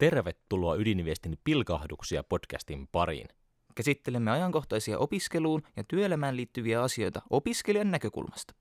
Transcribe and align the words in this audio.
Tervetuloa 0.00 0.74
Ydinviestin 0.74 1.38
pilkahduksia 1.44 2.24
podcastin 2.24 2.88
pariin. 2.92 3.28
Käsittelemme 3.74 4.30
ajankohtaisia 4.30 4.98
opiskeluun 4.98 5.62
ja 5.76 5.84
työelämään 5.84 6.36
liittyviä 6.36 6.82
asioita 6.82 7.22
opiskelijan 7.30 7.90
näkökulmasta. 7.90 8.54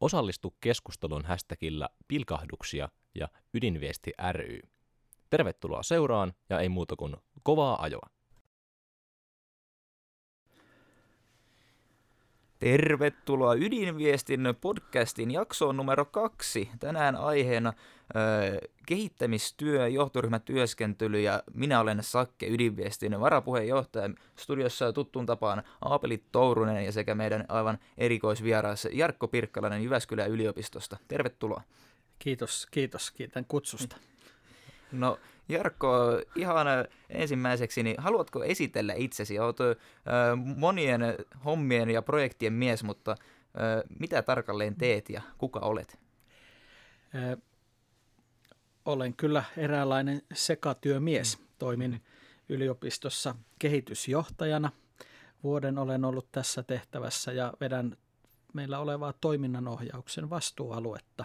Osallistu 0.00 0.56
keskusteluun 0.60 1.24
hashtagillä 1.24 1.88
pilkahduksia 2.08 2.88
ja 3.14 3.28
Ydinviesti 3.54 4.12
ry. 4.32 4.60
Tervetuloa 5.30 5.82
seuraan 5.82 6.32
ja 6.50 6.60
ei 6.60 6.68
muuta 6.68 6.96
kuin 6.96 7.16
kovaa 7.42 7.82
ajoa. 7.82 8.10
Tervetuloa 12.58 13.54
Ydinviestin 13.54 14.54
podcastin 14.60 15.30
jaksoon 15.30 15.76
numero 15.76 16.04
kaksi. 16.04 16.70
Tänään 16.80 17.16
aiheena 17.16 17.72
ö, 18.16 18.68
kehittämistyö, 18.86 19.88
johtoryhmätyöskentely 19.88 21.20
ja 21.20 21.42
minä 21.54 21.80
olen 21.80 21.98
Sakke 22.02 22.46
Ydinviestin 22.46 23.20
varapuheenjohtaja. 23.20 24.10
Studiossa 24.36 24.92
tuttuun 24.92 25.26
tapaan 25.26 25.62
Aapeli 25.80 26.22
Tourunen 26.32 26.84
ja 26.84 26.92
sekä 26.92 27.14
meidän 27.14 27.44
aivan 27.48 27.78
erikoisvieras 27.98 28.88
Jarkko 28.92 29.28
Pirkkalainen 29.28 29.84
Jyväskylän 29.84 30.30
yliopistosta. 30.30 30.96
Tervetuloa. 31.08 31.62
Kiitos, 32.18 32.66
kiitos. 32.70 33.10
Kiitän 33.10 33.44
kutsusta. 33.44 33.96
No 34.92 35.18
Jarkko, 35.48 36.20
ihan 36.36 36.66
ensimmäiseksi, 37.08 37.82
niin 37.82 37.96
haluatko 37.98 38.44
esitellä 38.44 38.94
itsesi? 38.96 39.38
Olet 39.38 39.60
äh, 39.60 39.76
monien 40.56 41.00
hommien 41.44 41.90
ja 41.90 42.02
projektien 42.02 42.52
mies, 42.52 42.84
mutta 42.84 43.10
äh, 43.10 43.16
mitä 43.98 44.22
tarkalleen 44.22 44.76
teet 44.76 45.10
ja 45.10 45.22
kuka 45.38 45.60
olet? 45.60 45.98
Äh, 47.14 47.38
olen 48.84 49.14
kyllä 49.14 49.44
eräänlainen 49.56 50.22
sekatyömies. 50.32 51.38
Toimin 51.58 52.02
yliopistossa 52.48 53.34
kehitysjohtajana. 53.58 54.72
Vuoden 55.42 55.78
olen 55.78 56.04
ollut 56.04 56.32
tässä 56.32 56.62
tehtävässä 56.62 57.32
ja 57.32 57.52
vedän 57.60 57.96
meillä 58.52 58.78
olevaa 58.78 59.12
toiminnanohjauksen 59.12 60.30
vastuualuetta. 60.30 61.24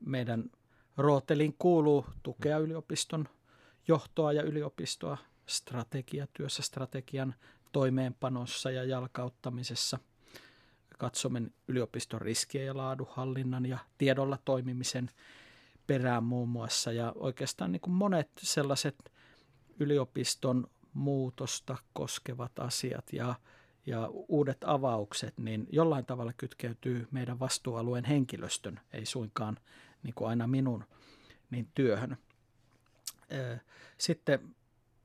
Meidän 0.00 0.50
Rootelin 0.96 1.54
kuuluu 1.58 2.06
tukea 2.22 2.58
yliopiston 2.58 3.28
johtoa 3.88 4.32
ja 4.32 4.42
yliopistoa 4.42 5.18
strategiatyössä, 5.46 6.62
strategian 6.62 7.34
toimeenpanossa 7.72 8.70
ja 8.70 8.84
jalkauttamisessa. 8.84 9.98
Katsomme 10.98 11.42
yliopiston 11.68 12.20
riskien 12.20 12.66
ja 12.66 12.76
laadunhallinnan 12.76 13.66
ja 13.66 13.78
tiedolla 13.98 14.38
toimimisen 14.44 15.10
perään 15.86 16.24
muun 16.24 16.48
muassa. 16.48 16.92
Ja 16.92 17.12
oikeastaan 17.16 17.72
niin 17.72 17.80
kuin 17.80 17.94
monet 17.94 18.30
sellaiset 18.38 19.12
yliopiston 19.80 20.66
muutosta 20.92 21.76
koskevat 21.92 22.58
asiat 22.58 23.12
ja, 23.12 23.34
ja 23.86 24.08
uudet 24.12 24.58
avaukset, 24.64 25.38
niin 25.38 25.66
jollain 25.72 26.06
tavalla 26.06 26.32
kytkeytyy 26.36 27.08
meidän 27.10 27.40
vastuualueen 27.40 28.04
henkilöstön, 28.04 28.80
ei 28.92 29.06
suinkaan 29.06 29.56
niin 30.06 30.14
kuin 30.14 30.28
aina 30.28 30.46
minun 30.46 30.84
niin 31.50 31.68
työhön. 31.74 32.16
Sitten 33.98 34.54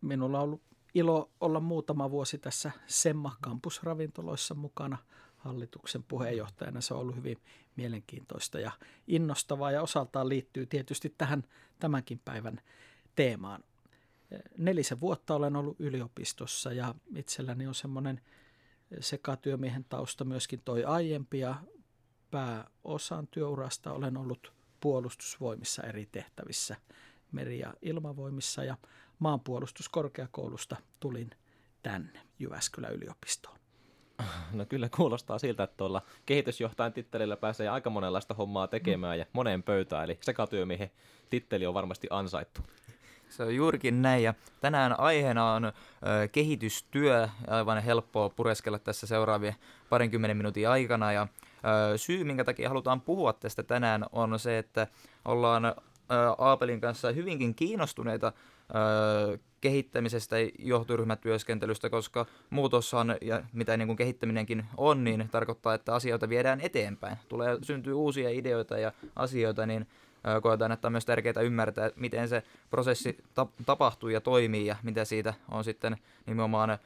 minulla 0.01 0.37
on 0.37 0.43
ollut 0.43 0.61
ilo 0.93 1.31
olla 1.39 1.59
muutama 1.59 2.11
vuosi 2.11 2.37
tässä 2.37 2.71
Semma 2.87 3.35
kampusravintoloissa 3.41 4.55
mukana 4.55 4.97
hallituksen 5.37 6.03
puheenjohtajana. 6.03 6.81
Se 6.81 6.93
on 6.93 6.99
ollut 6.99 7.15
hyvin 7.15 7.37
mielenkiintoista 7.75 8.59
ja 8.59 8.71
innostavaa 9.07 9.71
ja 9.71 9.81
osaltaan 9.81 10.29
liittyy 10.29 10.65
tietysti 10.65 11.13
tähän 11.17 11.43
tämänkin 11.79 12.21
päivän 12.25 12.61
teemaan. 13.15 13.63
Nelisen 14.57 14.99
vuotta 14.99 15.35
olen 15.35 15.55
ollut 15.55 15.79
yliopistossa 15.79 16.73
ja 16.73 16.95
itselläni 17.15 17.67
on 17.67 17.75
semmoinen 17.75 18.21
sekatyömiehen 18.99 19.85
tausta 19.89 20.25
myöskin 20.25 20.61
toi 20.65 20.83
aiempi 20.83 21.39
ja 21.39 21.55
pääosan 22.31 23.27
työurasta 23.27 23.91
olen 23.91 24.17
ollut 24.17 24.53
puolustusvoimissa 24.81 25.83
eri 25.83 26.05
tehtävissä, 26.11 26.75
meri- 27.31 27.59
ja 27.59 27.73
ilmavoimissa 27.81 28.63
ja 28.63 28.77
maanpuolustuskorkeakoulusta 29.19 30.75
tulin 30.99 31.29
tänne 31.83 32.19
Jyväskylän 32.39 32.93
yliopistoon. 32.93 33.57
No 34.51 34.65
kyllä 34.65 34.89
kuulostaa 34.89 35.39
siltä, 35.39 35.63
että 35.63 35.77
tuolla 35.77 36.01
kehitysjohtajan 36.25 36.93
tittelillä 36.93 37.37
pääsee 37.37 37.69
aika 37.69 37.89
monenlaista 37.89 38.33
hommaa 38.33 38.67
tekemään 38.67 39.19
ja 39.19 39.25
moneen 39.33 39.63
pöytään, 39.63 40.03
eli 40.03 40.17
sekatyömiehen 40.21 40.91
titteli 41.29 41.65
on 41.65 41.73
varmasti 41.73 42.07
ansaittu. 42.09 42.61
Se 43.29 43.43
on 43.43 43.55
juurikin 43.55 44.01
näin, 44.01 44.23
ja 44.23 44.33
tänään 44.61 44.99
aiheena 44.99 45.53
on 45.53 45.65
ö, 45.65 45.71
kehitystyö, 46.31 47.29
aivan 47.47 47.83
helppoa 47.83 48.29
pureskella 48.29 48.79
tässä 48.79 49.07
seuraavien 49.07 49.55
parinkymmenen 49.89 50.37
minuutin 50.37 50.69
aikana, 50.69 51.11
ja 51.11 51.27
Syy, 51.95 52.23
minkä 52.23 52.43
takia 52.43 52.69
halutaan 52.69 53.01
puhua 53.01 53.33
tästä 53.33 53.63
tänään, 53.63 54.05
on 54.11 54.39
se, 54.39 54.57
että 54.57 54.87
ollaan 55.25 55.75
Aapelin 56.37 56.81
kanssa 56.81 57.11
hyvinkin 57.11 57.55
kiinnostuneita 57.55 58.33
kehittämisestä 59.61 60.35
johtoryhmätyöskentelystä, 60.59 61.89
koska 61.89 62.25
muutoshan, 62.49 63.15
ja 63.21 63.43
mitä 63.53 63.77
niin 63.77 63.87
kuin 63.87 63.97
kehittäminenkin 63.97 64.65
on, 64.77 65.03
niin 65.03 65.29
tarkoittaa, 65.31 65.73
että 65.73 65.95
asioita 65.95 66.29
viedään 66.29 66.61
eteenpäin. 66.61 67.17
Tulee, 67.29 67.57
syntyy 67.61 67.93
uusia 67.93 68.29
ideoita 68.29 68.77
ja 68.77 68.91
asioita, 69.15 69.65
niin 69.65 69.87
koetaan, 70.41 70.71
että 70.71 70.87
on 70.87 70.91
myös 70.91 71.05
tärkeää 71.05 71.41
ymmärtää, 71.41 71.89
miten 71.95 72.29
se 72.29 72.43
prosessi 72.69 73.17
tapahtuu 73.65 74.09
ja 74.09 74.21
toimii 74.21 74.65
ja 74.65 74.75
mitä 74.83 75.05
siitä 75.05 75.33
on 75.51 75.63
sitten 75.63 75.97
nimenomaan 76.25 76.77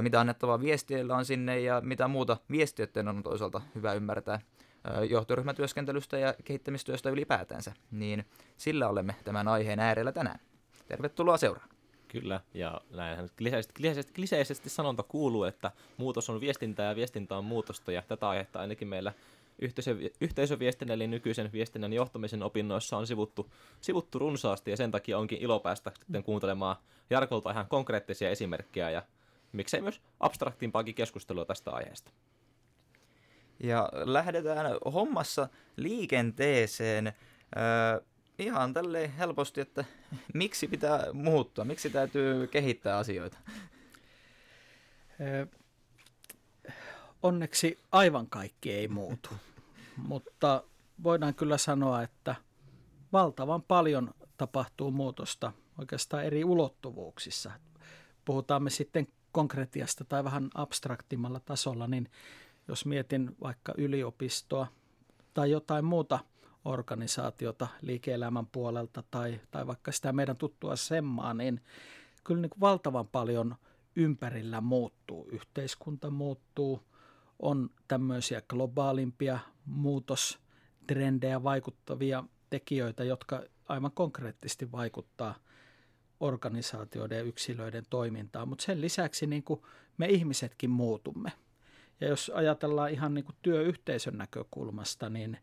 mitä 0.00 0.20
annettavaa 0.20 0.60
viestiöillä 0.60 1.16
on 1.16 1.24
sinne 1.24 1.60
ja 1.60 1.80
mitä 1.80 2.08
muuta 2.08 2.36
viestiöiden 2.50 3.08
on 3.08 3.22
toisaalta 3.22 3.60
hyvä 3.74 3.92
ymmärtää 3.92 4.40
johtoryhmätyöskentelystä 5.10 6.18
ja 6.18 6.34
kehittämistyöstä 6.44 7.10
ylipäätänsä, 7.10 7.72
niin 7.90 8.24
sillä 8.56 8.88
olemme 8.88 9.14
tämän 9.24 9.48
aiheen 9.48 9.80
äärellä 9.80 10.12
tänään. 10.12 10.40
Tervetuloa 10.88 11.36
seuraan. 11.36 11.68
Kyllä, 12.08 12.40
ja 12.54 12.80
näinhän 12.90 13.28
kliseisesti, 13.38 13.74
kliseisesti, 13.74 14.12
kliseisesti 14.12 14.70
sanonta 14.70 15.02
kuuluu, 15.02 15.44
että 15.44 15.70
muutos 15.96 16.30
on 16.30 16.40
viestintää 16.40 16.88
ja 16.88 16.96
viestintä 16.96 17.36
on 17.36 17.44
muutosta, 17.44 17.92
ja 17.92 18.02
tätä 18.02 18.28
aihetta 18.28 18.60
ainakin 18.60 18.88
meillä 18.88 19.12
yhteisö, 19.58 19.96
yhteisöviestinnän 20.20 20.94
eli 20.94 21.06
nykyisen 21.06 21.52
viestinnän 21.52 21.92
johtamisen 21.92 22.42
opinnoissa 22.42 22.96
on 22.96 23.06
sivuttu, 23.06 23.52
sivuttu 23.80 24.18
runsaasti, 24.18 24.70
ja 24.70 24.76
sen 24.76 24.90
takia 24.90 25.18
onkin 25.18 25.38
ilo 25.42 25.60
päästä 25.60 25.92
sitten 26.00 26.22
kuuntelemaan 26.22 26.76
Jarkolta 27.10 27.50
ihan 27.50 27.68
konkreettisia 27.68 28.30
esimerkkejä 28.30 28.90
ja 28.90 29.02
miksei 29.52 29.80
myös 29.80 30.00
abstraktimpaakin 30.20 30.94
keskustelua 30.94 31.44
tästä 31.44 31.70
aiheesta. 31.70 32.10
Ja 33.62 33.88
lähdetään 33.92 34.66
hommassa 34.92 35.48
liikenteeseen 35.76 37.06
äh, 37.06 37.14
ihan 38.38 38.74
tälle 38.74 39.10
helposti, 39.18 39.60
että 39.60 39.84
miksi 40.34 40.68
pitää 40.68 41.12
muuttua, 41.12 41.64
miksi 41.64 41.90
täytyy 41.90 42.46
kehittää 42.46 42.98
asioita. 42.98 43.38
Onneksi 47.22 47.78
aivan 47.92 48.26
kaikki 48.26 48.72
ei 48.72 48.88
muutu, 48.88 49.30
mutta 50.08 50.64
voidaan 51.02 51.34
kyllä 51.34 51.58
sanoa, 51.58 52.02
että 52.02 52.34
valtavan 53.12 53.62
paljon 53.62 54.10
tapahtuu 54.36 54.90
muutosta 54.90 55.52
oikeastaan 55.78 56.24
eri 56.24 56.44
ulottuvuuksissa. 56.44 57.52
Puhutaan 58.24 58.62
me 58.62 58.70
sitten 58.70 59.08
konkretiasta 59.32 60.04
tai 60.04 60.24
vähän 60.24 60.48
abstraktimmalla 60.54 61.40
tasolla, 61.40 61.86
niin 61.86 62.10
jos 62.68 62.86
mietin 62.86 63.36
vaikka 63.42 63.74
yliopistoa 63.76 64.66
tai 65.34 65.50
jotain 65.50 65.84
muuta 65.84 66.18
organisaatiota 66.64 67.68
liike-elämän 67.82 68.46
puolelta 68.46 69.02
tai, 69.10 69.40
tai 69.50 69.66
vaikka 69.66 69.92
sitä 69.92 70.12
meidän 70.12 70.36
tuttua 70.36 70.76
semmaa, 70.76 71.34
niin 71.34 71.60
kyllä 72.24 72.40
niin 72.40 72.50
kuin 72.50 72.60
valtavan 72.60 73.08
paljon 73.08 73.56
ympärillä 73.96 74.60
muuttuu. 74.60 75.28
Yhteiskunta 75.32 76.10
muuttuu, 76.10 76.82
on 77.38 77.70
tämmöisiä 77.88 78.42
globaalimpia 78.48 79.38
muutostrendejä 79.64 81.42
vaikuttavia 81.42 82.24
tekijöitä, 82.50 83.04
jotka 83.04 83.42
aivan 83.68 83.92
konkreettisesti 83.92 84.72
vaikuttaa– 84.72 85.34
organisaatioiden 86.20 87.18
ja 87.18 87.24
yksilöiden 87.24 87.84
toimintaa, 87.90 88.46
mutta 88.46 88.64
sen 88.64 88.80
lisäksi 88.80 89.26
niin 89.26 89.42
kuin 89.42 89.62
me 89.98 90.06
ihmisetkin 90.06 90.70
muutumme. 90.70 91.32
Ja 92.00 92.08
jos 92.08 92.30
ajatellaan 92.34 92.90
ihan 92.90 93.14
niin 93.14 93.24
kuin 93.24 93.36
työyhteisön 93.42 94.18
näkökulmasta, 94.18 95.10
niin 95.10 95.38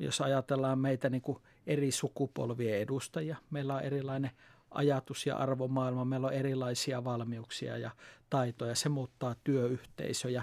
jos 0.00 0.20
ajatellaan 0.20 0.78
meitä 0.78 1.10
niin 1.10 1.22
kuin 1.22 1.38
eri 1.66 1.90
sukupolvien 1.90 2.78
edustajia, 2.78 3.36
meillä 3.50 3.74
on 3.74 3.82
erilainen 3.82 4.30
ajatus- 4.70 5.26
ja 5.26 5.36
arvomaailma, 5.36 6.04
meillä 6.04 6.26
on 6.26 6.32
erilaisia 6.32 7.04
valmiuksia 7.04 7.78
ja 7.78 7.90
taitoja, 8.30 8.74
se 8.74 8.88
muuttaa 8.88 9.34
työyhteisöjä. 9.44 10.42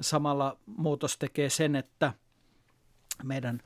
Samalla 0.00 0.56
muutos 0.66 1.18
tekee 1.18 1.50
sen, 1.50 1.76
että 1.76 2.12
meidän 3.22 3.62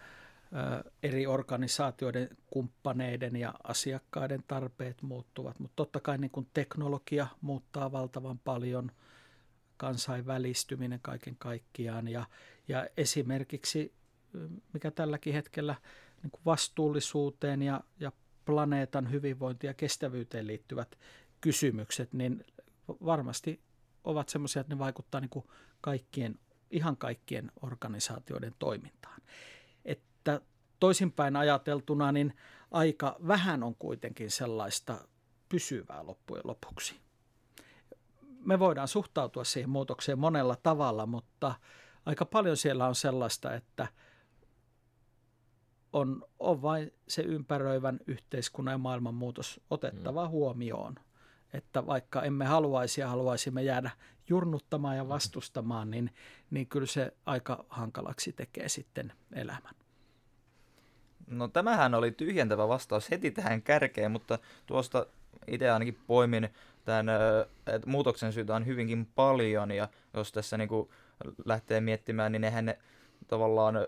eri 1.03 1.27
organisaatioiden, 1.27 2.29
kumppaneiden 2.51 3.37
ja 3.37 3.55
asiakkaiden 3.65 4.45
tarpeet 4.49 5.03
muuttuvat, 5.03 5.59
mutta 5.59 5.77
totta 5.77 6.01
kai 6.01 6.19
niin 6.19 6.31
kuin 6.31 6.49
teknologia 6.55 7.27
muuttaa 7.41 7.93
valtavan 7.93 8.39
paljon, 8.39 8.93
kansainvälistyminen 9.77 11.01
kaiken 11.03 11.37
kaikkiaan 11.39 12.09
ja, 12.09 12.25
ja 12.69 12.87
esimerkiksi 12.97 13.95
mikä 14.73 14.91
tälläkin 14.91 15.35
hetkellä 15.35 15.75
niin 16.23 16.31
kuin 16.31 16.43
vastuullisuuteen 16.45 17.63
ja, 17.63 17.81
ja 18.01 18.13
planeetan 18.45 19.11
hyvinvointiin 19.11 19.69
ja 19.69 19.75
kestävyyteen 19.75 20.47
liittyvät 20.47 20.99
kysymykset, 21.41 22.13
niin 22.13 22.45
varmasti 22.89 23.61
ovat 24.05 24.29
sellaisia, 24.29 24.61
että 24.61 24.75
ne 24.75 24.79
vaikuttavat 24.79 25.31
niin 25.35 25.45
kaikkien, 25.81 26.39
ihan 26.71 26.97
kaikkien 26.97 27.53
organisaatioiden 27.63 28.55
toimintaan. 28.59 29.21
Toisinpäin 30.81 31.37
ajateltuna, 31.37 32.13
niin 32.13 32.35
aika 32.71 33.17
vähän 33.27 33.63
on 33.63 33.75
kuitenkin 33.75 34.31
sellaista 34.31 35.09
pysyvää 35.49 36.07
loppujen 36.07 36.43
lopuksi. 36.45 36.97
Me 38.45 38.59
voidaan 38.59 38.89
suhtautua 38.89 39.45
siihen 39.45 39.71
muutokseen 39.71 40.19
monella 40.19 40.57
tavalla, 40.63 41.07
mutta 41.07 41.55
aika 42.07 42.25
paljon 42.25 42.57
siellä 42.57 42.87
on 42.87 42.95
sellaista, 42.95 43.55
että 43.55 43.87
on, 45.93 46.25
on 46.39 46.63
vain 46.63 46.93
se 47.09 47.23
ympäröivän 47.23 48.01
yhteiskunnan 48.07 48.73
ja 48.73 48.79
maailman 48.79 49.15
muutos 49.15 49.61
otettava 49.71 50.25
mm. 50.25 50.31
huomioon– 50.31 50.95
että 51.53 51.87
vaikka 51.87 52.23
emme 52.23 52.45
haluaisi 52.45 53.01
ja 53.01 53.09
haluaisimme 53.09 53.63
jäädä 53.63 53.91
jurnuttamaan 54.29 54.97
ja 54.97 55.09
vastustamaan, 55.09 55.91
niin, 55.91 56.11
niin 56.51 56.67
kyllä 56.67 56.87
se 56.87 57.17
aika 57.27 57.65
hankalaksi 57.69 58.33
tekee 58.33 58.69
sitten 58.69 59.13
elämän. 59.33 59.75
No 61.31 61.49
tämähän 61.49 61.95
oli 61.95 62.11
tyhjentävä 62.11 62.69
vastaus 62.69 63.11
heti 63.11 63.31
tähän 63.31 63.63
kärkeen, 63.63 64.11
mutta 64.11 64.39
tuosta 64.67 65.07
itse 65.47 65.71
ainakin 65.71 65.99
poimin 66.07 66.49
tämän, 66.85 67.07
että 67.67 67.91
muutoksen 67.91 68.33
syytä 68.33 68.55
on 68.55 68.67
hyvinkin 68.67 69.07
paljon 69.15 69.71
ja 69.71 69.89
jos 70.15 70.33
tässä 70.33 70.59
niin 70.59 70.69
kuin 70.69 70.89
lähtee 71.45 71.81
miettimään, 71.81 72.33
niin 72.33 72.45
eihän 72.45 72.65
ne 72.65 72.79
tavallaan 73.29 73.87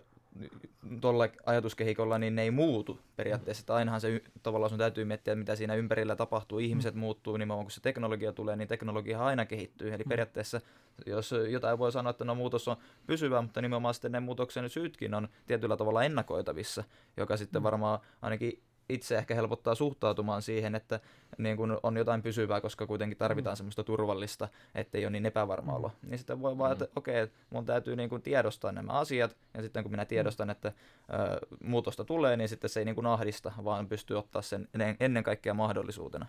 tuolla 1.01 1.29
ajatuskehikolla 1.47 2.19
niin 2.19 2.35
ne 2.35 2.43
ei 2.43 2.51
muutu 2.51 2.99
periaatteessa. 3.17 3.63
Että 3.63 3.75
ainahan 3.75 4.01
se 4.01 4.23
tavallaan 4.43 4.71
sun 4.71 4.79
täytyy 4.79 5.05
miettiä, 5.05 5.35
mitä 5.35 5.57
siinä 5.57 5.75
ympärillä 5.75 6.17
tapahtuu. 6.17 6.59
Ihmiset 6.59 6.95
mm. 6.95 7.01
muuttuu, 7.01 7.37
niin 7.37 7.49
kun 7.49 7.71
se 7.71 7.81
teknologia 7.81 8.33
tulee, 8.33 8.57
niin 8.57 8.69
teknologia 8.69 9.25
aina 9.25 9.47
kehittyy. 9.47 9.95
Eli 9.95 10.03
mm. 10.03 10.09
periaatteessa, 10.09 10.61
jos 11.07 11.35
jotain 11.51 11.79
voi 11.79 11.93
sanoa, 11.93 12.11
että 12.11 12.25
no 12.25 12.35
muutos 12.35 12.69
on 12.69 12.77
pysyvä, 13.07 13.43
mutta 13.43 13.63
nimenomaan 13.63 13.95
sitten 13.95 14.13
ne 14.13 14.21
muutoksen 14.21 14.71
syytkin 14.71 15.15
on 15.15 15.29
tietyllä 15.47 15.77
tavalla 15.77 16.05
ennakoitavissa, 16.05 16.85
joka 17.17 17.37
sitten 17.37 17.63
mm. 17.63 17.65
varmaan 17.65 18.01
ainakin 18.23 18.63
itse 18.91 19.19
ehkä 19.19 19.35
helpottaa 19.35 19.75
suhtautumaan 19.75 20.43
siihen, 20.43 20.75
että 20.75 21.01
niin 21.39 21.57
kun 21.57 21.79
on 21.83 21.97
jotain 21.97 22.23
pysyvää, 22.23 22.61
koska 22.61 22.87
kuitenkin 22.87 23.19
tarvitaan 23.19 23.55
mm. 23.55 23.57
semmoista 23.57 23.85
turvallista, 23.85 24.49
ettei 24.75 25.05
ole 25.05 25.11
niin 25.11 25.27
epävarma 25.27 25.73
olo. 25.73 25.93
Niin 26.03 26.19
sitten 26.19 26.43
voi 26.43 26.59
vaan, 26.59 26.73
että 26.73 26.85
mm. 26.85 26.91
okei, 26.97 27.23
okay, 27.23 27.35
mun 27.51 27.67
täytyy 27.67 27.97
niin 27.97 28.09
kun 28.09 28.23
tiedostaa 28.23 28.73
nämä 28.73 28.93
asiat, 28.93 29.37
ja 29.55 29.63
sitten 29.63 29.83
kun 29.83 29.93
minä 29.93 30.05
tiedostan, 30.05 30.51
että 30.51 30.69
ö, 30.69 31.47
muutosta 31.65 32.05
tulee, 32.05 32.37
niin 32.37 32.49
sitten 32.49 32.71
se 32.71 32.81
ei 32.81 32.85
niin 32.85 32.95
kun 32.95 33.07
ahdista, 33.07 33.53
vaan 33.65 33.89
pystyy 33.89 34.19
ottaa 34.19 34.43
sen 34.43 34.69
ennen 35.01 35.25
kaikkea 35.25 35.55
mahdollisuutena. 35.55 36.27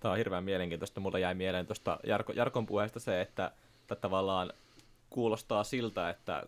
Tämä 0.00 0.12
on 0.12 0.18
hirveän 0.18 0.44
mielenkiintoista. 0.44 1.00
Mulla 1.00 1.18
jäi 1.18 1.34
mieleen 1.34 1.66
tuosta 1.66 1.98
Jarko, 2.06 2.32
Jarkon 2.32 2.66
puheesta 2.66 3.00
se, 3.00 3.20
että, 3.20 3.52
että 3.80 3.96
tavallaan 3.96 4.52
kuulostaa 5.10 5.64
siltä, 5.64 6.10
että 6.10 6.42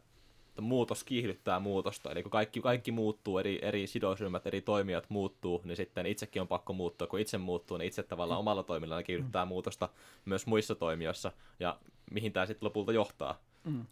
että 0.57 0.63
muutos 0.63 1.05
kiihdyttää 1.05 1.61
muutosta. 1.61 2.11
Eli 2.11 2.23
kun 2.23 2.31
kaikki, 2.31 2.61
kaikki 2.61 2.93
muuttuu, 2.93 3.39
eri, 3.39 3.59
eri 3.63 3.87
sidosryhmät, 3.87 4.47
eri 4.47 4.61
toimijat 4.61 5.05
muuttuu, 5.09 5.61
niin 5.65 5.77
sitten 5.77 6.07
itsekin 6.07 6.43
on 6.43 6.49
pakko 6.49 6.73
muuttua. 6.73 7.07
Kun 7.07 7.21
itse 7.21 7.39
muuttuu, 7.39 7.77
niin 7.77 7.89
itse 7.89 8.03
tavallaan 8.03 8.41
omalla 8.41 8.63
toiminnalla 8.63 9.03
kiihdyttää 9.03 9.45
mm. 9.45 9.49
muutosta 9.49 9.89
myös 10.25 10.47
muissa 10.47 10.75
toimijoissa. 10.75 11.33
Ja 11.61 11.79
mihin 12.11 12.33
tämä 12.33 12.47
sitten 12.47 12.67
lopulta 12.67 12.93
johtaa. 12.93 13.39
Mm. 13.65 13.87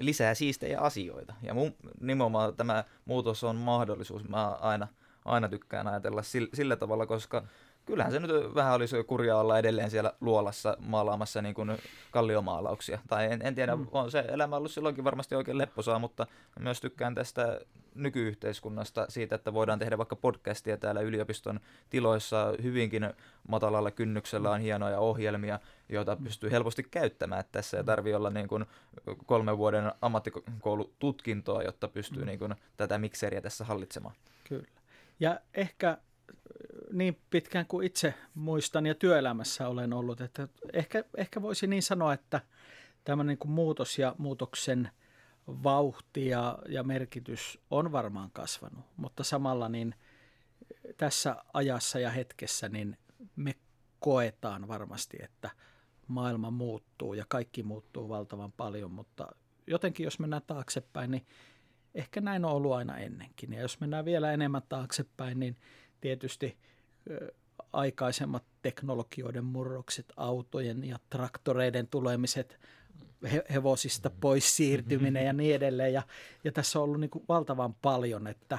Lisää 0.00 0.34
siistejä 0.34 0.80
asioita. 0.80 1.34
Ja 1.42 1.54
mun, 1.54 1.74
nimenomaan 2.00 2.56
tämä 2.56 2.84
muutos 3.04 3.44
on 3.44 3.56
mahdollisuus. 3.56 4.28
Mä 4.28 4.46
aina, 4.46 4.88
aina 5.24 5.48
tykkään 5.48 5.86
ajatella 5.86 6.22
sillä, 6.22 6.48
sillä 6.54 6.76
tavalla, 6.76 7.06
koska 7.06 7.42
kyllähän 7.86 8.12
se 8.12 8.20
nyt 8.20 8.54
vähän 8.54 8.74
olisi 8.74 9.04
kurjaa 9.04 9.40
olla 9.40 9.58
edelleen 9.58 9.90
siellä 9.90 10.12
luolassa 10.20 10.76
maalaamassa 10.80 11.42
niin 11.42 11.54
kuin 11.54 11.78
kalliomaalauksia. 12.10 12.98
Tai 13.08 13.32
en, 13.32 13.40
en 13.42 13.54
tiedä, 13.54 13.76
mm. 13.76 13.86
on 13.92 14.10
se 14.10 14.24
elämä 14.28 14.56
ollut 14.56 14.70
silloinkin 14.70 15.04
varmasti 15.04 15.34
oikein 15.34 15.58
lepposaa, 15.58 15.98
mutta 15.98 16.26
myös 16.60 16.80
tykkään 16.80 17.14
tästä 17.14 17.60
nykyyhteiskunnasta 17.94 19.06
siitä, 19.08 19.34
että 19.34 19.54
voidaan 19.54 19.78
tehdä 19.78 19.98
vaikka 19.98 20.16
podcastia 20.16 20.76
täällä 20.76 21.00
yliopiston 21.00 21.60
tiloissa 21.90 22.52
hyvinkin 22.62 23.12
matalalla 23.48 23.90
kynnyksellä 23.90 24.50
on 24.50 24.60
hienoja 24.60 24.98
ohjelmia, 24.98 25.60
joita 25.88 26.16
pystyy 26.16 26.50
helposti 26.50 26.82
käyttämään. 26.90 27.40
Että 27.40 27.52
tässä 27.52 27.76
ei 27.76 27.82
mm. 27.82 27.86
tarvitse 27.86 28.16
olla 28.16 28.30
niin 28.30 28.48
kuin 28.48 28.66
kolmen 29.26 29.58
vuoden 29.58 29.92
ammattikoulututkintoa, 30.02 31.62
jotta 31.62 31.88
pystyy 31.88 32.22
mm. 32.22 32.26
niin 32.26 32.38
kuin 32.38 32.54
tätä 32.76 32.98
mikseriä 32.98 33.40
tässä 33.40 33.64
hallitsemaan. 33.64 34.14
Kyllä. 34.44 34.66
Ja 35.20 35.40
ehkä 35.54 35.98
niin 36.92 37.18
pitkään 37.30 37.66
kuin 37.66 37.86
itse 37.86 38.14
muistan 38.34 38.86
ja 38.86 38.94
työelämässä 38.94 39.68
olen 39.68 39.92
ollut, 39.92 40.20
että 40.20 40.48
ehkä, 40.72 41.04
ehkä 41.16 41.42
voisi 41.42 41.66
niin 41.66 41.82
sanoa, 41.82 42.12
että 42.12 42.40
tämmöinen 43.04 43.28
niin 43.28 43.38
kuin 43.38 43.50
muutos 43.50 43.98
ja 43.98 44.14
muutoksen 44.18 44.90
vauhti 45.46 46.26
ja, 46.26 46.58
ja 46.68 46.82
merkitys 46.82 47.58
on 47.70 47.92
varmaan 47.92 48.30
kasvanut, 48.30 48.84
mutta 48.96 49.24
samalla 49.24 49.68
niin 49.68 49.94
tässä 50.96 51.36
ajassa 51.54 51.98
ja 51.98 52.10
hetkessä 52.10 52.68
niin 52.68 52.98
me 53.36 53.54
koetaan 54.00 54.68
varmasti, 54.68 55.16
että 55.20 55.50
maailma 56.08 56.50
muuttuu 56.50 57.14
ja 57.14 57.24
kaikki 57.28 57.62
muuttuu 57.62 58.08
valtavan 58.08 58.52
paljon, 58.52 58.90
mutta 58.90 59.28
jotenkin 59.66 60.04
jos 60.04 60.18
mennään 60.18 60.42
taaksepäin, 60.46 61.10
niin 61.10 61.26
ehkä 61.94 62.20
näin 62.20 62.44
on 62.44 62.52
ollut 62.52 62.72
aina 62.72 62.98
ennenkin. 62.98 63.52
Ja 63.52 63.60
jos 63.60 63.80
mennään 63.80 64.04
vielä 64.04 64.32
enemmän 64.32 64.62
taaksepäin, 64.68 65.40
niin 65.40 65.56
tietysti 66.00 66.56
aikaisemmat 67.72 68.44
teknologioiden 68.62 69.44
murrokset, 69.44 70.12
autojen 70.16 70.84
ja 70.84 70.98
traktoreiden 71.10 71.86
tulemiset, 71.86 72.60
he, 73.32 73.44
hevosista 73.52 74.10
pois 74.10 74.56
siirtyminen 74.56 75.26
ja 75.26 75.32
niin 75.32 75.54
edelleen. 75.54 75.92
Ja, 75.92 76.02
ja 76.44 76.52
tässä 76.52 76.78
on 76.78 76.84
ollut 76.84 77.00
niin 77.00 77.10
kuin 77.10 77.24
valtavan 77.28 77.74
paljon, 77.74 78.26
että 78.26 78.58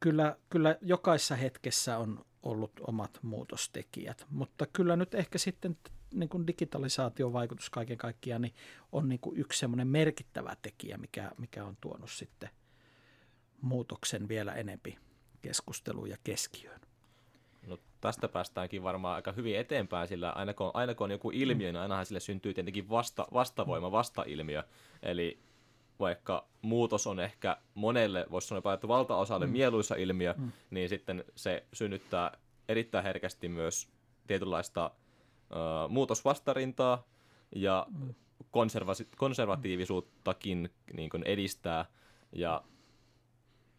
kyllä, 0.00 0.36
kyllä 0.50 0.78
jokaisessa 0.82 1.36
hetkessä 1.36 1.98
on 1.98 2.24
ollut 2.42 2.72
omat 2.86 3.18
muutostekijät, 3.22 4.26
mutta 4.30 4.66
kyllä 4.72 4.96
nyt 4.96 5.14
ehkä 5.14 5.38
sitten 5.38 5.78
niin 6.14 6.28
kuin 6.28 6.46
digitalisaation 6.46 7.32
vaikutus 7.32 7.70
kaiken 7.70 7.98
kaikkiaan 7.98 8.42
niin 8.42 8.54
on 8.92 9.08
niin 9.08 9.20
kuin 9.20 9.36
yksi 9.36 9.58
semmoinen 9.58 9.86
merkittävä 9.86 10.56
tekijä, 10.62 10.98
mikä, 10.98 11.30
mikä 11.38 11.64
on 11.64 11.76
tuonut 11.80 12.10
sitten 12.10 12.50
muutoksen 13.60 14.28
vielä 14.28 14.52
enempi 14.52 14.98
keskusteluun 15.42 16.10
ja 16.10 16.16
keskiöön. 16.24 16.80
No, 17.66 17.78
tästä 18.00 18.28
päästäänkin 18.28 18.82
varmaan 18.82 19.14
aika 19.14 19.32
hyvin 19.32 19.56
eteenpäin, 19.56 20.08
sillä 20.08 20.30
aina 20.30 20.54
kun, 20.54 20.70
aina 20.74 20.94
kun 20.94 21.04
on 21.04 21.10
joku 21.10 21.30
ilmiö, 21.30 21.72
niin 21.72 21.80
ainahan 21.82 22.06
sille 22.06 22.20
syntyy 22.20 22.54
tietenkin 22.54 22.88
vasta, 22.88 23.26
vastavoima, 23.32 23.92
vastailmiö. 23.92 24.64
Eli 25.02 25.38
vaikka 26.00 26.46
muutos 26.62 27.06
on 27.06 27.20
ehkä 27.20 27.56
monelle, 27.74 28.26
voisi 28.30 28.48
sanoa 28.48 28.74
että 28.74 28.88
valtaosalle 28.88 29.46
mm. 29.46 29.52
mieluisa 29.52 29.94
ilmiö, 29.94 30.34
mm. 30.38 30.52
niin 30.70 30.88
sitten 30.88 31.24
se 31.36 31.64
synnyttää 31.72 32.38
erittäin 32.68 33.04
herkästi 33.04 33.48
myös 33.48 33.88
tietynlaista 34.26 34.90
uh, 35.50 35.90
muutosvastarintaa 35.90 37.04
ja 37.54 37.86
mm. 37.90 38.14
konserva- 38.50 39.16
konservatiivisuuttakin 39.16 40.70
niin 40.92 41.10
edistää. 41.24 41.84
Ja 42.32 42.64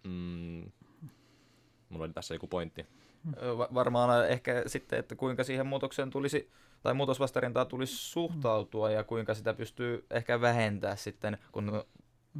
mm, 0.03 0.71
Mulla 1.93 2.05
oli 2.05 2.13
tässä 2.13 2.35
joku 2.35 2.47
pointti. 2.47 2.85
Varmaan 3.73 4.29
ehkä 4.29 4.63
sitten, 4.67 4.99
että 4.99 5.15
kuinka 5.15 5.43
siihen 5.43 5.67
muutokseen 5.67 6.09
tulisi, 6.09 6.49
tai 6.83 6.93
muutosvastarintaan 6.93 7.67
tulisi 7.67 7.97
suhtautua 7.97 8.91
ja 8.91 9.03
kuinka 9.03 9.33
sitä 9.33 9.53
pystyy 9.53 10.05
ehkä 10.11 10.41
vähentää 10.41 10.95
sitten, 10.95 11.37
kun 11.51 11.83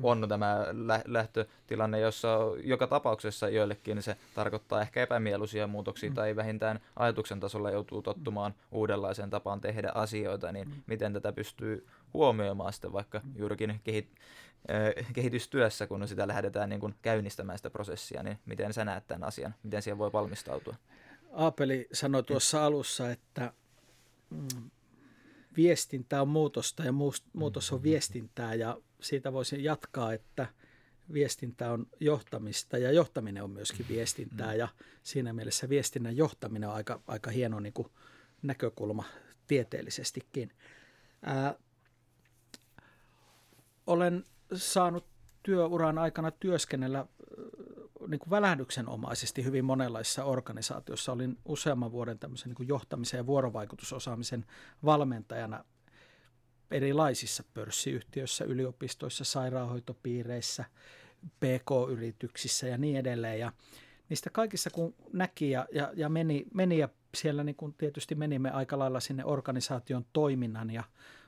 on 0.03 0.25
tämä 0.29 0.65
lähtötilanne, 1.05 2.00
jossa 2.00 2.39
joka 2.63 2.88
tapauksessa 2.88 3.50
joillekin 3.50 4.01
se 4.01 4.17
tarkoittaa 4.36 4.81
ehkä 4.81 5.03
epämieluisia 5.03 5.67
muutoksia 5.67 6.10
mm. 6.10 6.15
tai 6.15 6.36
vähintään 6.36 6.79
ajatuksen 6.95 7.39
tasolla 7.39 7.72
joutuu 7.72 8.01
tottumaan 8.01 8.53
uudenlaiseen 8.72 9.29
tapaan 9.29 9.62
tehdä 9.62 9.91
asioita, 9.95 10.51
niin 10.51 10.67
mm. 10.67 10.74
miten 10.88 11.13
tätä 11.13 11.33
pystyy 11.33 11.88
huomioimaan 12.13 12.74
sitten 12.74 12.93
vaikka 12.93 13.22
juurikin 13.36 13.82
kehit, 13.84 14.08
kehitystyössä, 15.13 15.88
kun 15.88 16.08
sitä 16.08 16.27
lähdetään 16.27 16.70
niin 16.70 16.79
kuin 16.79 16.96
käynnistämään 17.01 17.60
sitä 17.60 17.70
prosessia, 17.70 18.24
niin 18.24 18.39
miten 18.46 18.74
sä 18.74 18.86
näet 18.86 19.08
tämän 19.08 19.27
asian, 19.27 19.55
miten 19.63 19.82
siihen 19.82 19.98
voi 19.98 20.13
valmistautua? 20.13 20.75
Aapeli 21.32 21.88
sanoi 21.93 22.24
tuossa 22.24 22.65
alussa, 22.65 23.12
että 23.12 23.53
mm, 24.29 24.70
viestintä 25.58 26.22
on 26.22 26.27
muutosta 26.27 26.84
ja 26.84 26.93
muutos 27.34 27.72
on 27.72 27.84
viestintää 27.84 28.53
ja 28.53 28.77
siitä 29.01 29.34
voisin 29.34 29.63
jatkaa, 29.63 30.13
että 30.13 30.48
viestintä 31.13 31.72
on 31.72 31.88
johtamista 32.00 32.77
ja 32.77 32.91
johtaminen 32.91 33.43
on 33.43 33.50
myöskin 33.50 33.86
viestintää 33.89 34.53
mm. 34.53 34.60
ja 34.60 34.67
siinä 35.03 35.34
mielessä 35.34 35.70
viestinnän 35.70 36.17
johtaminen 36.17 36.70
on 36.70 36.75
aika, 36.75 37.01
aika 37.08 37.32
hieno 37.32 37.60
niin 37.60 37.74
kuin 37.74 37.88
näkökulma 38.41 39.03
tieteellisestikin. 39.48 40.51
Ää, 41.24 41.55
olen 43.88 44.24
saanut 44.54 45.06
työuran 45.44 45.98
aikana 45.98 46.32
työskennellä 46.32 47.06
niin 48.08 48.20
kuin 48.20 48.30
välähdyksenomaisesti 48.30 49.44
hyvin 49.44 49.66
monenlaisissa 49.66 50.24
organisaatioissa. 50.24 51.12
Olin 51.12 51.38
useamman 51.46 51.92
vuoden 51.92 52.20
tämmöisen 52.20 52.50
niin 52.50 52.56
kuin 52.56 52.68
johtamisen 52.68 53.18
ja 53.18 53.25
vuorovaikutusosaamisen 53.25 54.46
valmentajana 54.86 55.66
erilaisissa 56.72 57.44
pörssiyhtiöissä, 57.54 58.46
yliopistoissa, 58.46 59.24
sairaanhoitopiireissä, 59.24 60.66
PK-yrityksissä 61.40 62.68
ja 62.68 62.78
niin 62.78 62.98
edelleen. 62.98 63.40
Ja 63.40 63.52
niistä 64.10 64.30
kaikissa 64.30 64.70
kun 64.70 64.96
näki 65.13 65.50
ja, 65.50 65.68
ja, 65.72 65.92
ja 65.96 66.10
meni, 66.10 66.46
meni 66.54 66.78
ja 66.78 66.90
siellä 67.16 67.44
niin 67.44 67.56
kuin 67.56 67.74
tietysti 67.74 68.16
menimme 68.16 68.52
aika 68.52 68.80
lailla 68.80 69.00
sinne 69.00 69.25
organisaation 69.25 70.06
toiminnan 70.13 70.70
ja 70.70 70.84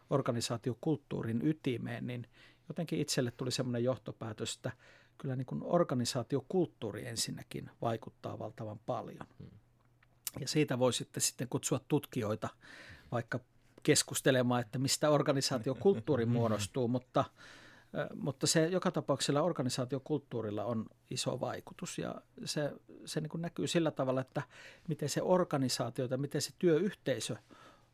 organisaatiokulttuurin 0.09 1.47
ytimeen, 1.47 2.07
niin 2.07 2.27
jotenkin 2.67 2.99
itselle 2.99 3.31
tuli 3.31 3.51
semmoinen 3.51 3.83
johtopäätös, 3.83 4.55
että 4.55 4.71
kyllä 5.17 5.35
niin 5.35 5.45
kuin 5.45 5.61
organisaatiokulttuuri 5.63 7.07
ensinnäkin 7.07 7.69
vaikuttaa 7.81 8.39
valtavan 8.39 8.79
paljon. 8.79 9.27
Hmm. 9.39 9.49
Ja 10.39 10.47
siitä 10.47 10.79
voi 10.79 10.93
sitten, 10.93 11.21
sitten 11.21 11.47
kutsua 11.49 11.79
tutkijoita 11.87 12.49
vaikka 13.11 13.39
keskustelemaan, 13.83 14.61
että 14.61 14.79
mistä 14.79 15.09
organisaatiokulttuuri 15.09 16.25
muodostuu, 16.35 16.87
mutta, 16.87 17.25
mutta 18.15 18.47
se 18.47 18.67
joka 18.67 18.91
tapauksessa 18.91 19.41
organisaatiokulttuurilla 19.41 20.65
on 20.65 20.85
iso 21.09 21.39
vaikutus 21.39 21.97
ja 21.97 22.21
se, 22.45 22.71
se 23.05 23.21
niin 23.21 23.29
kuin 23.29 23.41
näkyy 23.41 23.67
sillä 23.67 23.91
tavalla, 23.91 24.21
että 24.21 24.41
miten 24.87 25.09
se 25.09 25.21
organisaatio 25.21 26.07
tai 26.07 26.17
miten 26.17 26.41
se 26.41 26.51
työyhteisö 26.59 27.35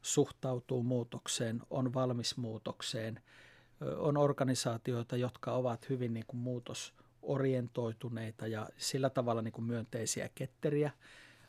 suhtautuu 0.02 0.84
muutokseen, 0.84 1.62
on 1.70 1.94
valmis 1.94 2.38
muutokseen. 2.38 3.22
On 3.98 4.18
organisaatioita, 4.18 5.18
jotka 5.18 5.52
ovat 5.52 5.90
hyvin 5.90 6.14
niin 6.14 6.26
kuin 6.28 6.42
muutosorientoituneita 6.42 8.48
ja 8.48 8.70
sillä 8.78 9.10
tavalla 9.10 9.42
niin 9.42 9.52
kuin 9.52 9.66
myönteisiä 9.66 10.30
ketteriä 10.36 10.92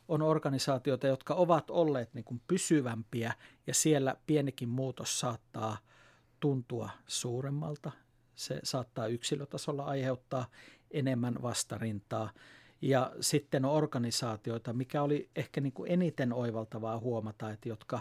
on 0.07 0.21
organisaatioita, 0.21 1.07
jotka 1.07 1.33
ovat 1.33 1.69
olleet 1.69 2.13
niin 2.13 2.25
kuin 2.25 2.41
pysyvämpiä 2.47 3.33
ja 3.67 3.73
siellä 3.73 4.15
pienikin 4.27 4.69
muutos 4.69 5.19
saattaa 5.19 5.77
tuntua 6.39 6.89
suuremmalta. 7.07 7.91
Se 8.35 8.59
saattaa 8.63 9.07
yksilötasolla 9.07 9.83
aiheuttaa 9.83 10.45
enemmän 10.91 11.41
vastarintaa. 11.41 12.29
Ja 12.81 13.11
sitten 13.21 13.65
on 13.65 13.71
organisaatioita, 13.71 14.73
mikä 14.73 15.01
oli 15.01 15.29
ehkä 15.35 15.61
niin 15.61 15.73
kuin 15.73 15.91
eniten 15.91 16.33
oivaltavaa 16.33 16.99
huomata, 16.99 17.51
että 17.51 17.69
jotka 17.69 17.99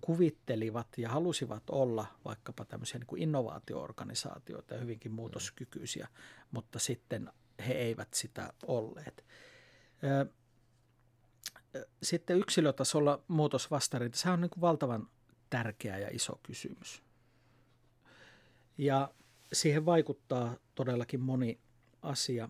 kuvittelivat 0.00 0.98
ja 0.98 1.08
halusivat 1.08 1.62
olla 1.70 2.06
vaikkapa 2.24 2.64
tämmöisiä 2.64 2.98
niin 2.98 3.06
kuin 3.06 3.22
innovaatioorganisaatioita 3.22 4.74
ja 4.74 4.80
hyvinkin 4.80 5.12
muutoskykyisiä, 5.12 6.08
mutta 6.50 6.78
sitten 6.78 7.32
he 7.66 7.72
eivät 7.72 8.14
sitä 8.14 8.52
olleet 8.66 9.24
sitten 12.02 12.38
yksilötasolla 12.38 13.22
muutosvastarinta, 13.28 14.18
se 14.18 14.30
on 14.30 14.40
niin 14.40 14.50
kuin 14.50 14.60
valtavan 14.60 15.08
tärkeä 15.50 15.98
ja 15.98 16.08
iso 16.12 16.40
kysymys. 16.42 17.02
Ja 18.78 19.14
siihen 19.52 19.86
vaikuttaa 19.86 20.56
todellakin 20.74 21.20
moni 21.20 21.60
asia. 22.02 22.48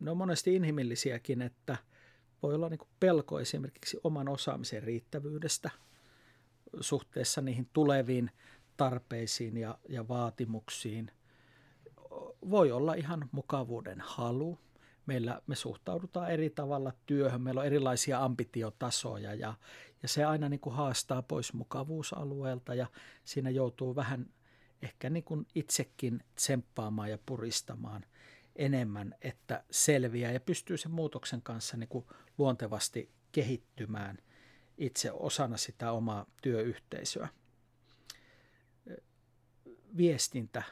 Ne 0.00 0.10
on 0.10 0.16
monesti 0.16 0.54
inhimillisiäkin, 0.54 1.42
että 1.42 1.76
voi 2.42 2.54
olla 2.54 2.68
niin 2.68 2.78
kuin 2.78 2.88
pelko 3.00 3.40
esimerkiksi 3.40 4.00
oman 4.04 4.28
osaamisen 4.28 4.82
riittävyydestä 4.82 5.70
suhteessa 6.80 7.40
niihin 7.40 7.68
tuleviin 7.72 8.30
tarpeisiin 8.76 9.56
ja, 9.56 9.78
ja 9.88 10.08
vaatimuksiin. 10.08 11.10
Voi 12.50 12.72
olla 12.72 12.94
ihan 12.94 13.28
mukavuuden 13.32 14.00
halu, 14.00 14.58
meillä 15.06 15.42
me 15.46 15.56
suhtaudutaan 15.56 16.30
eri 16.30 16.50
tavalla 16.50 16.92
työhön, 17.06 17.42
meillä 17.42 17.60
on 17.60 17.66
erilaisia 17.66 18.24
ambitiotasoja 18.24 19.34
ja, 19.34 19.54
ja 20.02 20.08
se 20.08 20.24
aina 20.24 20.48
niin 20.48 20.60
kuin 20.60 20.76
haastaa 20.76 21.22
pois 21.22 21.52
mukavuusalueelta 21.52 22.74
ja 22.74 22.86
siinä 23.24 23.50
joutuu 23.50 23.96
vähän 23.96 24.26
ehkä 24.82 25.10
niin 25.10 25.24
kuin 25.24 25.46
itsekin 25.54 26.24
tsemppaamaan 26.34 27.10
ja 27.10 27.18
puristamaan 27.26 28.04
enemmän, 28.56 29.14
että 29.20 29.64
selviää 29.70 30.32
ja 30.32 30.40
pystyy 30.40 30.76
sen 30.76 30.92
muutoksen 30.92 31.42
kanssa 31.42 31.76
niin 31.76 31.88
kuin 31.88 32.06
luontevasti 32.38 33.10
kehittymään 33.32 34.18
itse 34.78 35.12
osana 35.12 35.56
sitä 35.56 35.92
omaa 35.92 36.26
työyhteisöä. 36.42 37.28
Viestintä 39.96 40.62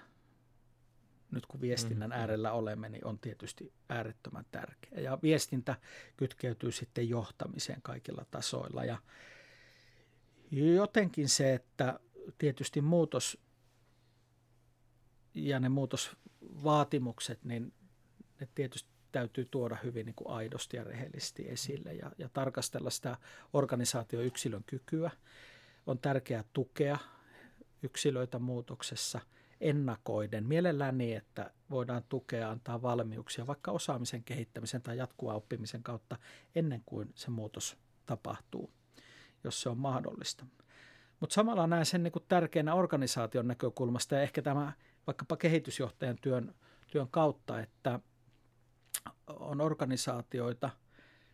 nyt 1.30 1.46
kun 1.46 1.60
viestinnän 1.60 2.10
mm-hmm. 2.10 2.20
äärellä 2.20 2.52
olemme, 2.52 2.88
niin 2.88 3.06
on 3.06 3.18
tietysti 3.18 3.72
äärettömän 3.88 4.44
tärkeä. 4.50 5.00
Ja 5.00 5.18
viestintä 5.22 5.76
kytkeytyy 6.16 6.72
sitten 6.72 7.08
johtamiseen 7.08 7.82
kaikilla 7.82 8.26
tasoilla. 8.30 8.84
Ja 8.84 8.98
jotenkin 10.50 11.28
se, 11.28 11.54
että 11.54 12.00
tietysti 12.38 12.80
muutos 12.80 13.38
ja 15.34 15.60
ne 15.60 15.68
muutosvaatimukset, 15.68 17.44
niin 17.44 17.72
ne 18.40 18.48
tietysti 18.54 18.95
täytyy 19.12 19.48
tuoda 19.50 19.76
hyvin 19.84 20.06
niin 20.06 20.14
kuin 20.14 20.30
aidosti 20.30 20.76
ja 20.76 20.84
rehellisesti 20.84 21.48
esille 21.48 21.94
ja, 21.94 22.10
ja 22.18 22.28
tarkastella 22.28 22.90
sitä 22.90 23.16
organisaatioyksilön 23.52 24.64
kykyä. 24.66 25.10
On 25.86 25.98
tärkeää 25.98 26.44
tukea 26.52 26.98
yksilöitä 27.82 28.38
muutoksessa– 28.38 29.20
ennakoiden, 29.60 30.46
mielellään 30.46 30.98
niin, 30.98 31.16
että 31.16 31.50
voidaan 31.70 32.02
tukea, 32.08 32.50
antaa 32.50 32.82
valmiuksia 32.82 33.46
vaikka 33.46 33.70
osaamisen 33.70 34.24
kehittämisen 34.24 34.82
tai 34.82 34.96
jatkuvan 34.96 35.36
oppimisen 35.36 35.82
kautta 35.82 36.16
ennen 36.54 36.82
kuin 36.86 37.12
se 37.14 37.30
muutos 37.30 37.76
tapahtuu, 38.06 38.70
jos 39.44 39.62
se 39.62 39.68
on 39.68 39.78
mahdollista. 39.78 40.46
Mutta 41.20 41.34
samalla 41.34 41.66
näen 41.66 41.86
sen 41.86 42.02
niin 42.02 42.12
kuin 42.12 42.24
tärkeänä 42.28 42.74
organisaation 42.74 43.48
näkökulmasta 43.48 44.14
ja 44.14 44.22
ehkä 44.22 44.42
tämä 44.42 44.72
vaikkapa 45.06 45.36
kehitysjohtajan 45.36 46.18
työn, 46.20 46.54
työn 46.92 47.08
kautta, 47.08 47.60
että 47.60 48.00
on 49.26 49.60
organisaatioita– 49.60 50.70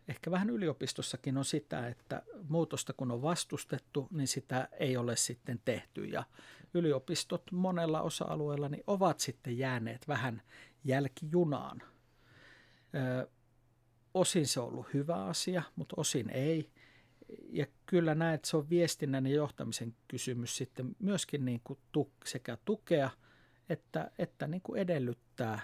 ehkä 0.08 0.30
vähän 0.30 0.50
yliopistossakin 0.50 1.38
on 1.38 1.44
sitä, 1.44 1.88
että 1.88 2.22
muutosta 2.48 2.92
kun 2.92 3.10
on 3.10 3.22
vastustettu, 3.22 4.08
niin 4.10 4.28
sitä 4.28 4.68
ei 4.72 4.96
ole 4.96 5.16
sitten 5.16 5.60
tehty. 5.64 6.04
Ja 6.04 6.24
yliopistot 6.74 7.42
monella 7.52 8.02
osa-alueella 8.02 8.68
niin 8.68 8.84
ovat 8.86 9.20
sitten 9.20 9.58
jääneet 9.58 10.08
vähän 10.08 10.42
jälkijunaan. 10.84 11.82
Ö, 12.94 13.28
osin 14.14 14.46
se 14.46 14.60
on 14.60 14.66
ollut 14.66 14.94
hyvä 14.94 15.24
asia, 15.24 15.62
mutta 15.76 15.94
osin 15.96 16.30
ei. 16.30 16.70
Ja 17.50 17.66
kyllä 17.86 18.14
näet, 18.14 18.34
että 18.34 18.48
se 18.48 18.56
on 18.56 18.70
viestinnän 18.70 19.26
ja 19.26 19.34
johtamisen 19.34 19.94
kysymys 20.08 20.56
sitten 20.56 20.96
myöskin 20.98 21.44
niin 21.44 21.60
kuin 21.64 21.78
tu, 21.92 22.12
sekä 22.24 22.58
tukea 22.64 23.10
että, 23.68 24.10
että 24.18 24.46
niin 24.46 24.62
kuin 24.62 24.80
edellyttää 24.80 25.60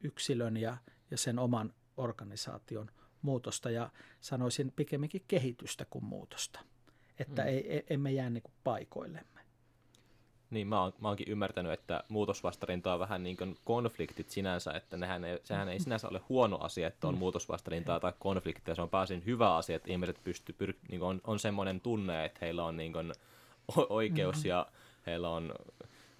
yksilön 0.00 0.56
ja, 0.56 0.76
ja 1.10 1.18
sen 1.18 1.38
oman 1.38 1.74
organisaation 1.96 2.90
muutosta 3.22 3.70
ja 3.70 3.90
sanoisin 4.20 4.72
pikemminkin 4.76 5.24
kehitystä 5.28 5.86
kuin 5.90 6.04
muutosta. 6.04 6.60
Että 7.18 7.42
mm. 7.42 7.48
ei, 7.48 7.76
e, 7.76 7.84
emme 7.90 8.12
jää 8.12 8.30
niin 8.30 8.42
kuin 8.42 8.54
paikoillemme. 8.64 9.38
Niin, 10.50 10.66
mä, 10.66 10.82
oon, 10.82 10.92
mä 11.00 11.08
oonkin 11.08 11.28
ymmärtänyt, 11.28 11.72
että 11.72 12.04
muutosvastarinta 12.08 12.94
on 12.94 13.00
vähän 13.00 13.22
niin 13.22 13.36
kuin 13.36 13.56
konfliktit 13.64 14.30
sinänsä, 14.30 14.72
että 14.72 14.96
nehän 14.96 15.24
ei, 15.24 15.38
sehän 15.44 15.68
ei 15.68 15.80
sinänsä 15.80 16.08
ole 16.08 16.20
huono 16.28 16.58
asia, 16.58 16.88
että 16.88 17.08
on 17.08 17.14
mm. 17.14 17.18
muutosvastarintaa 17.18 18.00
tai 18.00 18.12
konflikteja, 18.18 18.74
se 18.74 18.82
on 18.82 18.88
pääsin 18.88 19.22
hyvä 19.26 19.56
asia, 19.56 19.76
että 19.76 19.92
ihmiset 19.92 20.20
pystyy, 20.24 20.54
pyr, 20.58 20.74
niin 20.88 21.02
on, 21.02 21.20
on 21.24 21.38
semmoinen 21.38 21.80
tunne, 21.80 22.24
että 22.24 22.38
heillä 22.42 22.64
on 22.64 22.76
niin 22.76 22.92
kuin 22.92 23.12
oikeus 23.88 24.36
mm-hmm. 24.36 24.48
ja 24.48 24.66
heillä 25.06 25.30
on 25.30 25.54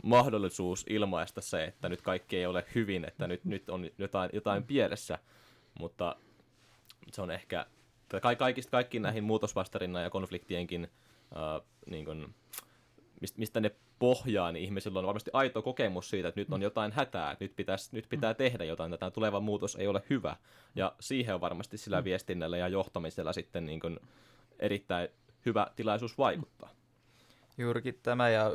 mahdollisuus 0.03 0.85
ilmaista 0.89 1.41
se, 1.41 1.65
että 1.65 1.89
nyt 1.89 2.03
kaikki 2.03 2.37
ei 2.37 2.47
ole 2.47 2.65
hyvin, 2.75 3.05
että 3.05 3.27
nyt, 3.27 3.45
nyt 3.45 3.71
on 3.71 3.91
jotain, 3.99 4.31
jotain 4.33 4.65
pielessä, 4.65 5.19
mutta 5.79 6.17
se 7.13 7.23
on 7.23 7.31
ehkä, 7.31 7.67
tai 8.23 8.37
kaikista 8.37 8.71
kaikkiin 8.71 9.03
näihin 9.03 9.25
muutosvastarinnan 9.25 10.03
ja 10.03 10.11
konfliktienkin, 10.11 10.91
äh, 11.37 11.67
niin 11.87 12.05
kuin, 12.05 12.35
mistä 13.37 13.61
ne 13.61 13.71
pohjaa, 13.99 14.53
niin 14.53 14.65
ihmisillä 14.65 14.99
on 14.99 15.07
varmasti 15.07 15.31
aito 15.33 15.63
kokemus 15.63 16.11
siitä, 16.11 16.29
että 16.29 16.41
nyt 16.41 16.53
on 16.53 16.63
jotain 16.63 16.93
hätää, 16.93 17.31
että 17.31 17.45
nyt, 17.45 17.57
pitäisi, 17.57 17.89
nyt 17.93 18.07
pitää 18.09 18.35
tehdä 18.35 18.65
jotain, 18.65 18.93
että 18.93 19.01
tämä 19.01 19.11
tuleva 19.11 19.41
muutos 19.41 19.77
ei 19.77 19.87
ole 19.87 20.03
hyvä. 20.11 20.37
Ja 20.75 20.93
siihen 21.01 21.35
on 21.35 21.41
varmasti 21.41 21.79
sillä 21.79 22.05
viestinnällä 22.05 22.57
ja 22.57 22.69
johtamisella 22.69 23.33
sitten 23.33 23.67
niin 23.67 23.81
kuin 23.81 24.01
erittäin 24.59 25.09
hyvä 25.47 25.67
tilaisuus 25.77 26.19
vaikuttaa. 26.19 26.71
Juurikin 27.59 27.99
tämä 28.03 28.29
ja 28.29 28.53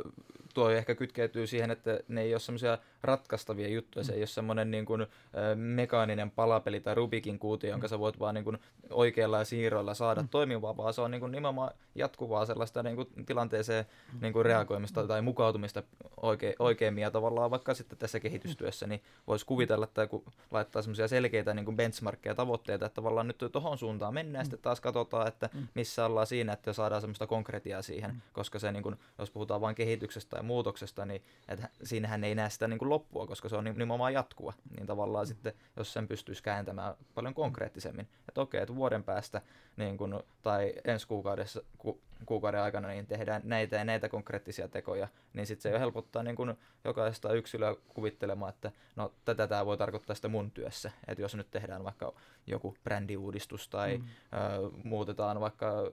tuo 0.54 0.70
ehkä 0.70 0.94
kytkeytyy 0.94 1.46
siihen, 1.46 1.70
että 1.70 2.00
ne 2.08 2.22
ei 2.22 2.34
ole 2.34 2.40
semmoisia 2.40 2.78
ratkaistavia 3.02 3.68
juttuja. 3.68 4.04
Se 4.04 4.12
ei 4.12 4.20
ole 4.20 4.26
semmoinen 4.26 4.70
niin 4.70 4.84
kuin, 4.84 5.06
mekaaninen 5.54 6.30
palapeli 6.30 6.80
tai 6.80 6.94
Rubikin 6.94 7.38
kuuti, 7.38 7.66
jonka 7.66 7.88
sä 7.88 7.98
voit 7.98 8.20
vaan 8.20 8.34
niin 8.34 8.44
kuin, 8.44 8.58
oikealla 8.90 9.44
siirroilla 9.44 9.94
saada 9.94 10.22
mm. 10.22 10.28
toimivaa, 10.28 10.76
vaan 10.76 10.94
se 10.94 11.00
on 11.00 11.10
niin 11.10 11.20
kuin, 11.20 11.32
nimenomaan 11.32 11.70
jatkuvaa 11.94 12.46
sellaista 12.46 12.82
niin 12.82 12.96
kuin, 12.96 13.08
tilanteeseen 13.26 13.84
niin 14.20 14.32
kuin, 14.32 14.44
reagoimista 14.44 15.06
tai 15.06 15.22
mukautumista 15.22 15.82
oike, 16.22 16.54
oikeimmin. 16.58 17.02
Ja 17.02 17.10
tavallaan 17.10 17.50
vaikka 17.50 17.74
sitten 17.74 17.98
tässä 17.98 18.20
kehitystyössä, 18.20 18.86
niin 18.86 19.02
voisi 19.26 19.46
kuvitella, 19.46 19.84
että 19.84 20.06
kun 20.06 20.24
laittaa 20.50 20.82
semmoisia 20.82 21.08
selkeitä 21.08 21.54
niin 21.54 21.64
kuin 21.64 21.76
benchmarkkeja 21.76 22.34
tavoitteita, 22.34 22.86
että 22.86 22.94
tavallaan 22.94 23.28
nyt 23.28 23.44
tuohon 23.52 23.78
suuntaan 23.78 24.14
mennään, 24.14 24.42
mm. 24.42 24.44
sitten 24.44 24.62
taas 24.62 24.80
katsotaan, 24.80 25.28
että 25.28 25.50
mm. 25.54 25.68
missä 25.74 26.06
ollaan 26.06 26.26
siinä, 26.26 26.52
että 26.52 26.72
saadaan 26.72 27.00
semmoista 27.00 27.26
konkretiaa 27.26 27.82
siihen, 27.82 28.10
mm. 28.10 28.20
koska 28.32 28.58
se, 28.58 28.72
niin 28.72 28.82
kuin, 28.82 28.93
jos 29.18 29.30
puhutaan 29.30 29.60
vain 29.60 29.74
kehityksestä 29.74 30.36
ja 30.36 30.42
muutoksesta, 30.42 31.04
niin 31.04 31.22
että 31.48 31.68
siinähän 31.82 32.24
ei 32.24 32.34
näe 32.34 32.50
sitä 32.50 32.68
niin 32.68 32.78
kuin 32.78 32.88
loppua, 32.88 33.26
koska 33.26 33.48
se 33.48 33.56
on 33.56 33.64
nimenomaan 33.64 34.12
jatkuva, 34.12 34.52
niin 34.76 34.86
tavallaan 34.86 35.24
mm. 35.24 35.28
sitten, 35.28 35.52
jos 35.76 35.92
sen 35.92 36.08
pystyisi 36.08 36.42
kääntämään 36.42 36.94
paljon 37.14 37.34
konkreettisemmin, 37.34 38.08
että 38.28 38.40
okei, 38.40 38.62
että 38.62 38.74
vuoden 38.74 39.04
päästä 39.04 39.42
niin 39.76 39.96
kun, 39.96 40.24
tai 40.42 40.74
ensi 40.84 41.08
kuukaudessa, 41.08 41.62
ku, 41.78 42.00
kuukauden 42.26 42.60
aikana 42.60 42.88
niin 42.88 43.06
tehdään 43.06 43.42
näitä 43.44 43.76
ja 43.76 43.84
näitä 43.84 44.08
konkreettisia 44.08 44.68
tekoja, 44.68 45.08
niin 45.32 45.46
sitten 45.46 45.62
se 45.62 45.70
jo 45.70 45.78
helpottaa 45.78 46.22
niin 46.22 46.36
kun 46.36 46.54
jokaista 46.84 47.32
yksilöä 47.32 47.76
kuvittelemaan, 47.88 48.52
että 48.54 48.72
no 48.96 49.12
tätä 49.24 49.46
tämä 49.46 49.66
voi 49.66 49.76
tarkoittaa 49.76 50.16
sitä 50.16 50.28
mun 50.28 50.50
työssä, 50.50 50.90
että 51.08 51.22
jos 51.22 51.34
nyt 51.34 51.50
tehdään 51.50 51.84
vaikka 51.84 52.12
joku 52.46 52.76
brändiuudistus 52.84 53.68
tai 53.68 53.98
mm. 53.98 54.04
ö, 54.04 54.70
muutetaan 54.84 55.40
vaikka 55.40 55.92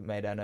meidän 0.00 0.38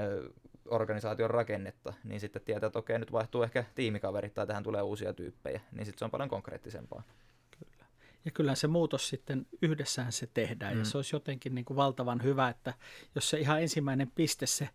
organisaation 0.69 1.31
rakennetta, 1.31 1.92
niin 2.04 2.21
sitten 2.21 2.42
tietää, 2.42 2.66
että 2.66 2.78
okei, 2.78 2.99
nyt 2.99 3.12
vaihtuu 3.12 3.42
ehkä 3.42 3.64
tiimikaverit 3.75 4.35
tai 4.35 4.47
tähän 4.47 4.62
tulee 4.62 4.83
uusia 4.83 5.12
tyyppejä, 5.12 5.61
niin 5.73 5.87
sitten 5.87 5.99
se 5.99 6.04
on 6.04 6.11
paljon 6.11 6.28
konkreettisempaa. 6.28 7.02
Kyllä. 7.59 7.87
Ja 8.25 8.31
kyllä 8.31 8.54
se 8.54 8.66
muutos 8.66 9.09
sitten 9.09 9.47
yhdessään 9.62 10.12
se 10.12 10.28
tehdään, 10.35 10.73
mm. 10.73 10.78
ja 10.78 10.85
se 10.85 10.99
olisi 10.99 11.16
jotenkin 11.16 11.54
niin 11.54 11.64
kuin 11.64 11.76
valtavan 11.76 12.23
hyvä, 12.23 12.49
että 12.49 12.75
jos 13.14 13.31
se 13.31 13.38
ihan 13.38 13.62
ensimmäinen 13.62 14.11
piste, 14.14 14.47
se 14.47 14.69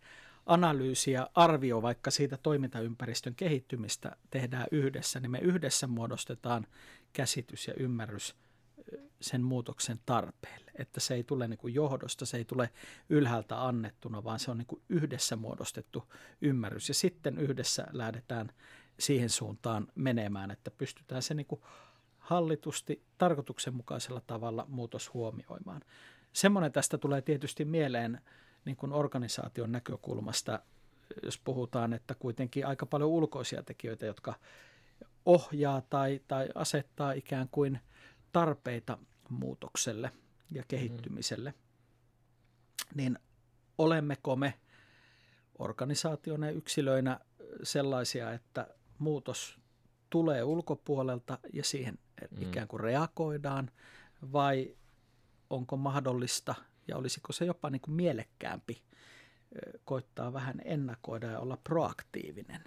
analyysi 0.46 1.12
ja 1.12 1.30
arvio 1.34 1.82
vaikka 1.82 2.10
siitä 2.10 2.36
toimintaympäristön 2.42 3.34
kehittymistä 3.34 4.16
tehdään 4.30 4.66
yhdessä, 4.70 5.20
niin 5.20 5.30
me 5.30 5.38
yhdessä 5.38 5.86
muodostetaan 5.86 6.66
käsitys 7.12 7.68
ja 7.68 7.74
ymmärrys 7.74 8.36
sen 9.20 9.42
muutoksen 9.42 10.00
tarpeelle. 10.06 10.70
Että 10.74 11.00
se 11.00 11.14
ei 11.14 11.24
tule 11.24 11.48
niin 11.48 11.58
kuin 11.58 11.74
johdosta, 11.74 12.26
se 12.26 12.36
ei 12.36 12.44
tule 12.44 12.70
ylhäältä 13.08 13.66
annettuna, 13.66 14.24
vaan 14.24 14.38
se 14.38 14.50
on 14.50 14.58
niin 14.58 14.66
kuin 14.66 14.82
yhdessä 14.88 15.36
muodostettu 15.36 16.12
ymmärrys. 16.40 16.88
Ja 16.88 16.94
sitten 16.94 17.38
yhdessä 17.38 17.86
lähdetään 17.92 18.52
siihen 18.98 19.30
suuntaan 19.30 19.88
menemään, 19.94 20.50
että 20.50 20.70
pystytään 20.70 21.22
se 21.22 21.34
niin 21.34 21.46
kuin 21.46 21.60
hallitusti, 22.18 23.02
tarkoituksenmukaisella 23.18 24.22
tavalla 24.26 24.66
muutos 24.68 25.14
huomioimaan. 25.14 25.80
Semmoinen 26.32 26.72
tästä 26.72 26.98
tulee 26.98 27.22
tietysti 27.22 27.64
mieleen 27.64 28.20
niin 28.64 28.76
kuin 28.76 28.92
organisaation 28.92 29.72
näkökulmasta, 29.72 30.62
jos 31.22 31.38
puhutaan, 31.38 31.92
että 31.92 32.14
kuitenkin 32.14 32.66
aika 32.66 32.86
paljon 32.86 33.10
ulkoisia 33.10 33.62
tekijöitä, 33.62 34.06
jotka 34.06 34.34
ohjaa 35.26 35.82
tai, 35.90 36.20
tai 36.28 36.48
asettaa 36.54 37.12
ikään 37.12 37.48
kuin– 37.50 37.80
tarpeita 38.32 38.98
muutokselle 39.28 40.12
ja 40.50 40.62
kehittymiselle, 40.68 41.54
niin 42.94 43.18
olemmeko 43.78 44.36
me 44.36 44.54
organisaationa 45.58 46.46
ja 46.46 46.52
yksilöinä 46.52 47.20
sellaisia, 47.62 48.32
että 48.32 48.74
muutos 48.98 49.58
tulee 50.10 50.44
ulkopuolelta 50.44 51.38
ja 51.52 51.64
siihen 51.64 51.98
mm. 52.30 52.42
ikään 52.42 52.68
kuin 52.68 52.80
reagoidaan, 52.80 53.70
vai 54.32 54.76
onko 55.50 55.76
mahdollista 55.76 56.54
ja 56.88 56.96
olisiko 56.96 57.32
se 57.32 57.44
jopa 57.44 57.70
niin 57.70 57.80
kuin 57.80 57.94
mielekkäämpi 57.94 58.82
koittaa 59.84 60.32
vähän 60.32 60.62
ennakoida 60.64 61.26
ja 61.26 61.40
olla 61.40 61.58
proaktiivinen 61.64 62.64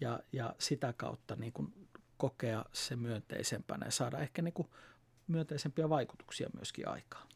ja, 0.00 0.20
ja 0.32 0.54
sitä 0.58 0.92
kautta 0.92 1.36
niin 1.36 1.52
kuin 1.52 1.81
kokea 2.22 2.64
se 2.72 2.96
myönteisempänä 2.96 3.86
ja 3.86 3.90
saada 3.90 4.18
ehkä 4.18 4.42
niin 4.42 4.54
kuin 4.54 4.68
myönteisempiä 5.26 5.88
vaikutuksia 5.88 6.50
myöskin 6.54 6.88
aikaan 6.88 7.28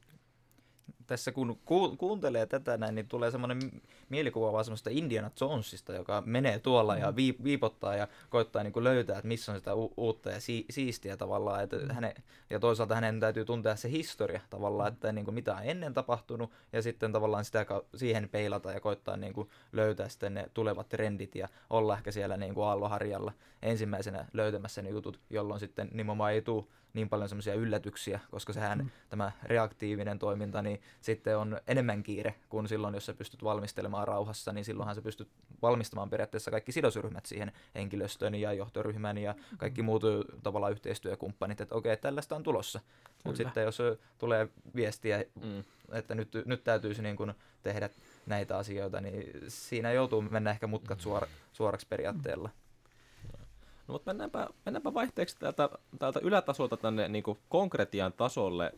tässä 1.07 1.33
kun 1.33 1.59
ku, 1.65 1.97
kuuntelee 1.97 2.47
tätä 2.47 2.77
näin, 2.77 2.95
niin 2.95 3.09
tulee 3.09 3.31
semmoinen 3.31 3.83
mielikuva 4.09 4.53
vaan 4.53 4.65
semmoista 4.65 4.91
Indiana 4.93 5.31
Jonesista, 5.41 5.93
joka 5.93 6.23
menee 6.27 6.59
tuolla 6.59 6.95
mm. 6.95 7.01
ja 7.01 7.17
viip, 7.17 7.45
viipottaa 7.45 7.97
ja 7.97 8.09
koittaa 8.31 8.63
niin 8.63 8.73
kuin 8.73 8.85
löytää, 8.85 9.17
että 9.19 9.29
missä 9.29 9.53
on 9.53 9.59
sitä 9.59 9.75
u- 9.75 9.93
uutta 9.97 10.31
ja 10.31 10.41
si- 10.41 10.67
siistiä 10.71 11.17
tavallaan. 11.17 11.63
Että 11.63 11.77
mm. 11.77 11.91
häne, 11.91 12.15
ja 12.51 12.61
toisaalta 12.61 12.95
hänen 12.95 13.21
täytyy 13.21 13.45
tuntea 13.45 13.77
se 13.77 13.91
historia 13.91 14.41
tavallaan, 14.51 14.91
mm. 14.91 14.95
että 14.95 15.13
niin 15.13 15.25
kuin 15.25 15.35
mitä 15.35 15.55
on 15.55 15.63
ennen 15.65 15.95
tapahtunut 15.95 16.51
ja 16.73 16.83
sitten 16.83 17.13
tavallaan 17.13 17.45
sitä 17.45 17.67
siihen 17.95 18.29
peilata 18.29 18.73
ja 18.73 18.81
koittaa 18.81 19.17
niin 19.17 19.33
kuin 19.33 19.51
löytää 19.73 20.09
sitten 20.09 20.35
ne 20.35 20.51
tulevat 20.55 20.89
trendit 20.89 21.35
ja 21.35 21.49
olla 21.71 21.97
ehkä 21.97 22.11
siellä 22.11 22.37
niin 22.37 22.55
kuin 22.55 22.67
aalloharjalla 22.67 23.33
ensimmäisenä 23.63 24.27
löytämässä 24.33 24.83
ne 24.83 24.91
jutut, 24.91 25.21
jolloin 25.31 25.61
sitten 25.61 25.89
nimenomaan 25.93 26.33
ei 26.33 26.43
tule 26.43 26.65
niin 26.97 27.09
paljon 27.09 27.29
semmoisia 27.29 27.55
yllätyksiä, 27.55 28.21
koska 28.31 28.53
sehän 28.53 28.79
mm. 28.79 28.91
tämä 29.09 29.33
reaktiivinen 29.43 30.19
toiminta, 30.19 30.63
niin 30.63 30.81
sitten 31.01 31.39
on 31.39 31.61
enemmän 31.67 32.03
kiire 32.03 32.35
kuin 32.49 32.69
silloin, 32.69 32.95
jos 32.95 33.07
sä 33.07 33.15
pystyt 33.15 33.45
valmistelemaan 33.45 34.09
rauhassa, 34.09 34.53
niin 34.53 34.65
silloinhan 34.65 34.95
sä 34.95 35.03
pystyt 35.03 35.29
valmistamaan 35.63 36.11
periaatteessa 36.11 36.51
kaikki 36.51 36.73
sidosryhmät 36.73 37.27
siihen 37.27 37.53
henkilöstön 37.75 38.35
ja 38.35 38.53
johtoryhmän 38.53 39.19
ja 39.19 39.35
kaikki 39.59 39.83
muut 39.83 40.03
tavallaan 40.43 40.73
yhteistyökumppanit, 40.73 41.61
että 41.61 41.75
okei, 41.75 41.97
tällaista 41.97 42.37
on 42.37 42.43
tulossa. 42.43 42.81
Mutta 43.25 43.37
sitten 43.37 43.65
jos 43.65 43.79
tulee 44.19 44.49
viestiä, 44.75 45.25
mm. 45.45 45.65
että 45.93 46.15
nyt, 46.15 46.29
nyt 46.45 46.65
täytyisi 46.65 47.03
niin 47.03 47.17
kuin 47.17 47.35
tehdä 47.63 47.91
näitä 48.27 48.59
asioita, 48.59 49.01
niin 49.01 49.33
siinä 49.49 49.93
joutuu 49.93 50.23
mennä 50.23 50.51
ehkä 50.51 50.67
mutkat 50.67 51.01
suora, 51.01 51.27
suoraksi 51.53 51.87
periaatteella. 51.89 52.51
No, 53.89 53.93
mutta 53.93 54.11
mennäänpä, 54.11 54.49
mennäänpä 54.65 54.95
vaihteeksi 54.95 55.37
täältä, 55.39 55.69
täältä 55.99 56.21
ylätasolta 56.23 56.77
tänne 56.77 57.09
niin 57.09 57.25
konkretian 57.49 58.13
tasolle. 58.13 58.73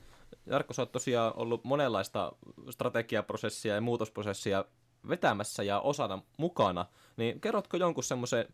Jarkko, 0.47 0.75
sä 0.75 0.83
oot 0.83 0.93
tosiaan 0.93 1.33
ollut 1.37 1.65
monenlaista 1.65 2.33
strategiaprosessia 2.71 3.75
ja 3.75 3.81
muutosprosessia 3.81 4.65
vetämässä 5.09 5.63
ja 5.63 5.81
osana 5.81 6.23
mukana, 6.37 6.87
niin 7.17 7.41
kerrotko 7.41 7.77
jonkun 7.77 8.05
semmoisen 8.05 8.49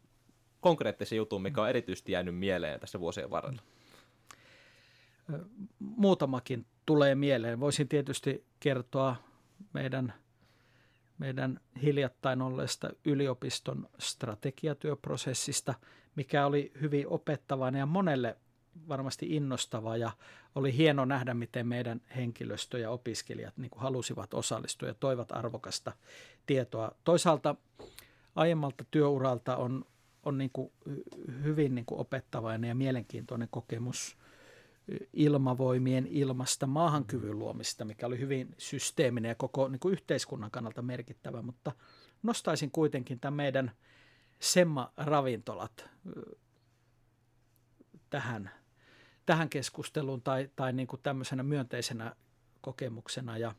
konkreettisen 0.61 1.17
jutun, 1.17 1.43
mikä 1.43 1.63
on 1.63 1.69
erityisesti 1.69 2.13
jäänyt 2.13 2.39
mieleen 2.39 2.81
tässä 2.81 3.01
vuosien 3.01 3.31
varrella? 3.31 3.63
Muutamakin 5.79 6.67
tulee 6.87 7.15
mieleen. 7.15 7.61
Voisin 7.61 7.89
tietysti 7.89 8.47
kertoa 8.61 9.17
meidän, 9.73 10.15
meidän 11.19 11.61
hiljattain 11.83 12.43
olleesta 12.43 12.91
yliopiston 13.05 13.89
strategiatyöprosessista, 13.99 15.75
mikä 16.17 16.47
oli 16.47 16.73
hyvin 16.81 17.09
opettavainen 17.09 17.79
ja 17.79 17.87
monelle 17.87 18.37
varmasti 18.89 19.37
innostava 19.37 19.97
ja 19.97 20.11
oli 20.55 20.77
hieno 20.77 21.05
nähdä, 21.05 21.35
miten 21.35 21.67
meidän 21.67 22.01
henkilöstö 22.17 22.79
ja 22.79 22.91
opiskelijat 22.91 23.57
niin 23.57 23.71
halusivat 23.77 24.35
osallistua 24.35 24.89
ja 24.89 24.95
toivat 24.95 25.33
arvokasta 25.33 25.93
tietoa. 26.47 26.93
Toisaalta 27.05 27.55
aiemmalta 28.35 28.85
työuralta 28.91 29.57
on, 29.57 29.85
on 30.23 30.39
niin 30.39 30.51
kuin 30.53 30.73
hyvin 31.43 31.75
niin 31.75 31.87
kuin 31.87 32.01
opettavainen 32.01 32.69
ja 32.69 32.75
mielenkiintoinen 32.75 33.49
kokemus 33.51 34.17
ilmavoimien 35.13 36.07
ilmasta 36.07 36.67
maahankyvyn 36.67 37.39
luomista, 37.39 37.85
mikä 37.85 38.07
oli 38.07 38.19
hyvin 38.19 38.55
systeeminen 38.59 39.29
ja 39.29 39.35
koko 39.35 39.69
niin 39.69 39.81
kuin 39.81 39.93
yhteiskunnan 39.93 40.51
kannalta 40.51 40.83
merkittävä, 40.83 41.43
mutta 41.43 41.73
nostaisin 42.23 42.71
kuitenkin 42.71 43.21
tämän 43.21 43.35
meidän– 43.35 43.71
Semma-ravintolat 44.45 45.89
tähän, 48.11 48.51
tähän 49.27 49.49
keskusteluun 49.49 50.23
tai, 50.23 50.51
tai 50.57 50.73
niin 50.73 50.87
kuin 50.87 51.01
tämmöisenä 51.03 51.43
myönteisenä 51.43 52.17
kokemuksena. 52.61 53.39
Ja, 53.39 53.55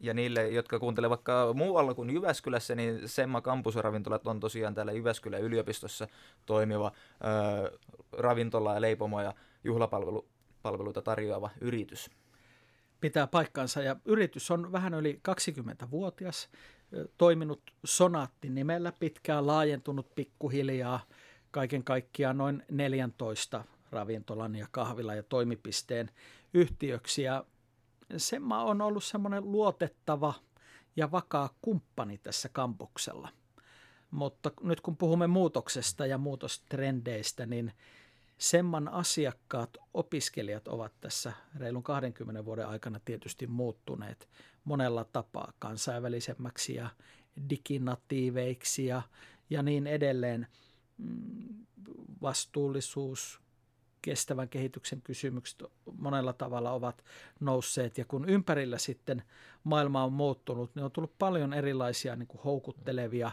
ja 0.00 0.14
niille, 0.14 0.48
jotka 0.48 0.78
kuuntelevat 0.78 1.18
vaikka 1.18 1.52
muualla 1.54 1.94
kuin 1.94 2.10
Jyväskylässä, 2.10 2.74
niin 2.74 3.08
Semma 3.08 3.40
Kampusravintolat 3.40 4.26
on 4.26 4.40
tosiaan 4.40 4.74
täällä 4.74 4.92
Jyväskylän 4.92 5.42
yliopistossa 5.42 6.08
toimiva 6.46 6.92
ö, 7.64 7.78
ravintola 8.12 8.74
ja 8.74 8.80
leipomo 8.80 9.20
ja 9.20 9.34
juhlapalveluita 9.64 11.02
tarjoava 11.02 11.50
yritys. 11.60 12.10
Pitää 13.00 13.26
paikkansa 13.26 13.82
ja 13.82 13.96
yritys 14.04 14.50
on 14.50 14.72
vähän 14.72 14.94
yli 14.94 15.20
20-vuotias 15.28 16.48
toiminut 17.18 17.62
Sonaatti 17.84 18.48
nimellä 18.48 18.92
pitkään, 19.00 19.46
laajentunut 19.46 20.14
pikkuhiljaa 20.14 21.00
kaiken 21.50 21.84
kaikkiaan 21.84 22.38
noin 22.38 22.62
14 22.70 23.64
ravintolan 23.90 24.54
ja 24.54 24.66
kahvila 24.70 25.14
ja 25.14 25.22
toimipisteen 25.22 26.10
yhtiöksi. 26.54 27.22
Ja 27.22 27.44
Semma 28.16 28.64
on 28.64 28.80
ollut 28.80 29.04
semmoinen 29.04 29.52
luotettava 29.52 30.34
ja 30.96 31.10
vakaa 31.10 31.54
kumppani 31.62 32.18
tässä 32.18 32.48
kampuksella. 32.48 33.28
Mutta 34.10 34.50
nyt 34.62 34.80
kun 34.80 34.96
puhumme 34.96 35.26
muutoksesta 35.26 36.06
ja 36.06 36.18
muutostrendeistä, 36.18 37.46
niin 37.46 37.72
Semman 38.38 38.88
asiakkaat, 38.88 39.76
opiskelijat 39.94 40.68
ovat 40.68 40.92
tässä 41.00 41.32
reilun 41.56 41.82
20 41.82 42.44
vuoden 42.44 42.68
aikana 42.68 43.00
tietysti 43.04 43.46
muuttuneet 43.46 44.28
monella 44.64 45.04
tapaa 45.04 45.52
kansainvälisemmäksi 45.58 46.74
ja 46.74 46.88
diginatiiveiksi 47.50 48.86
ja, 48.86 49.02
ja 49.50 49.62
niin 49.62 49.86
edelleen. 49.86 50.46
Mm, 50.98 51.66
vastuullisuus, 52.22 53.40
kestävän 54.08 54.48
kehityksen 54.48 55.02
kysymykset 55.02 55.62
monella 55.98 56.32
tavalla 56.32 56.72
ovat 56.72 57.04
nousseet. 57.40 57.98
Ja 57.98 58.04
kun 58.04 58.28
ympärillä 58.28 58.78
sitten 58.78 59.22
maailma 59.64 60.04
on 60.04 60.12
muuttunut, 60.12 60.74
niin 60.74 60.84
on 60.84 60.90
tullut 60.90 61.18
paljon 61.18 61.52
erilaisia 61.52 62.16
niin 62.16 62.26
kuin 62.26 62.42
houkuttelevia 62.42 63.32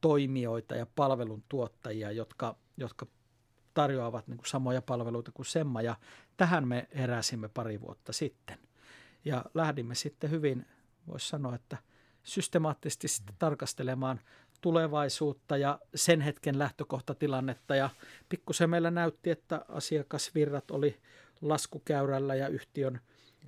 toimijoita 0.00 0.74
ja 0.74 0.86
palveluntuottajia, 0.96 2.10
jotka, 2.10 2.56
jotka 2.76 3.06
tarjoavat 3.74 4.28
niin 4.28 4.36
kuin 4.36 4.46
samoja 4.46 4.82
palveluita 4.82 5.32
kuin 5.32 5.46
Semma. 5.46 5.82
Ja 5.82 5.96
tähän 6.36 6.68
me 6.68 6.88
heräsimme 6.94 7.48
pari 7.48 7.80
vuotta 7.80 8.12
sitten. 8.12 8.58
Ja 9.24 9.44
lähdimme 9.54 9.94
sitten 9.94 10.30
hyvin, 10.30 10.66
voisi 11.06 11.28
sanoa, 11.28 11.54
että 11.54 11.76
systemaattisesti 12.22 13.08
sitten 13.08 13.36
tarkastelemaan 13.38 14.20
tulevaisuutta 14.60 15.56
ja 15.56 15.78
sen 15.94 16.20
hetken 16.20 16.58
lähtökohtatilannetta. 16.58 17.76
Ja 17.76 17.90
pikkusen 18.28 18.70
meillä 18.70 18.90
näytti, 18.90 19.30
että 19.30 19.64
asiakasvirrat 19.68 20.70
oli 20.70 20.96
laskukäyrällä 21.40 22.34
ja 22.34 22.48
yhtiön 22.48 23.00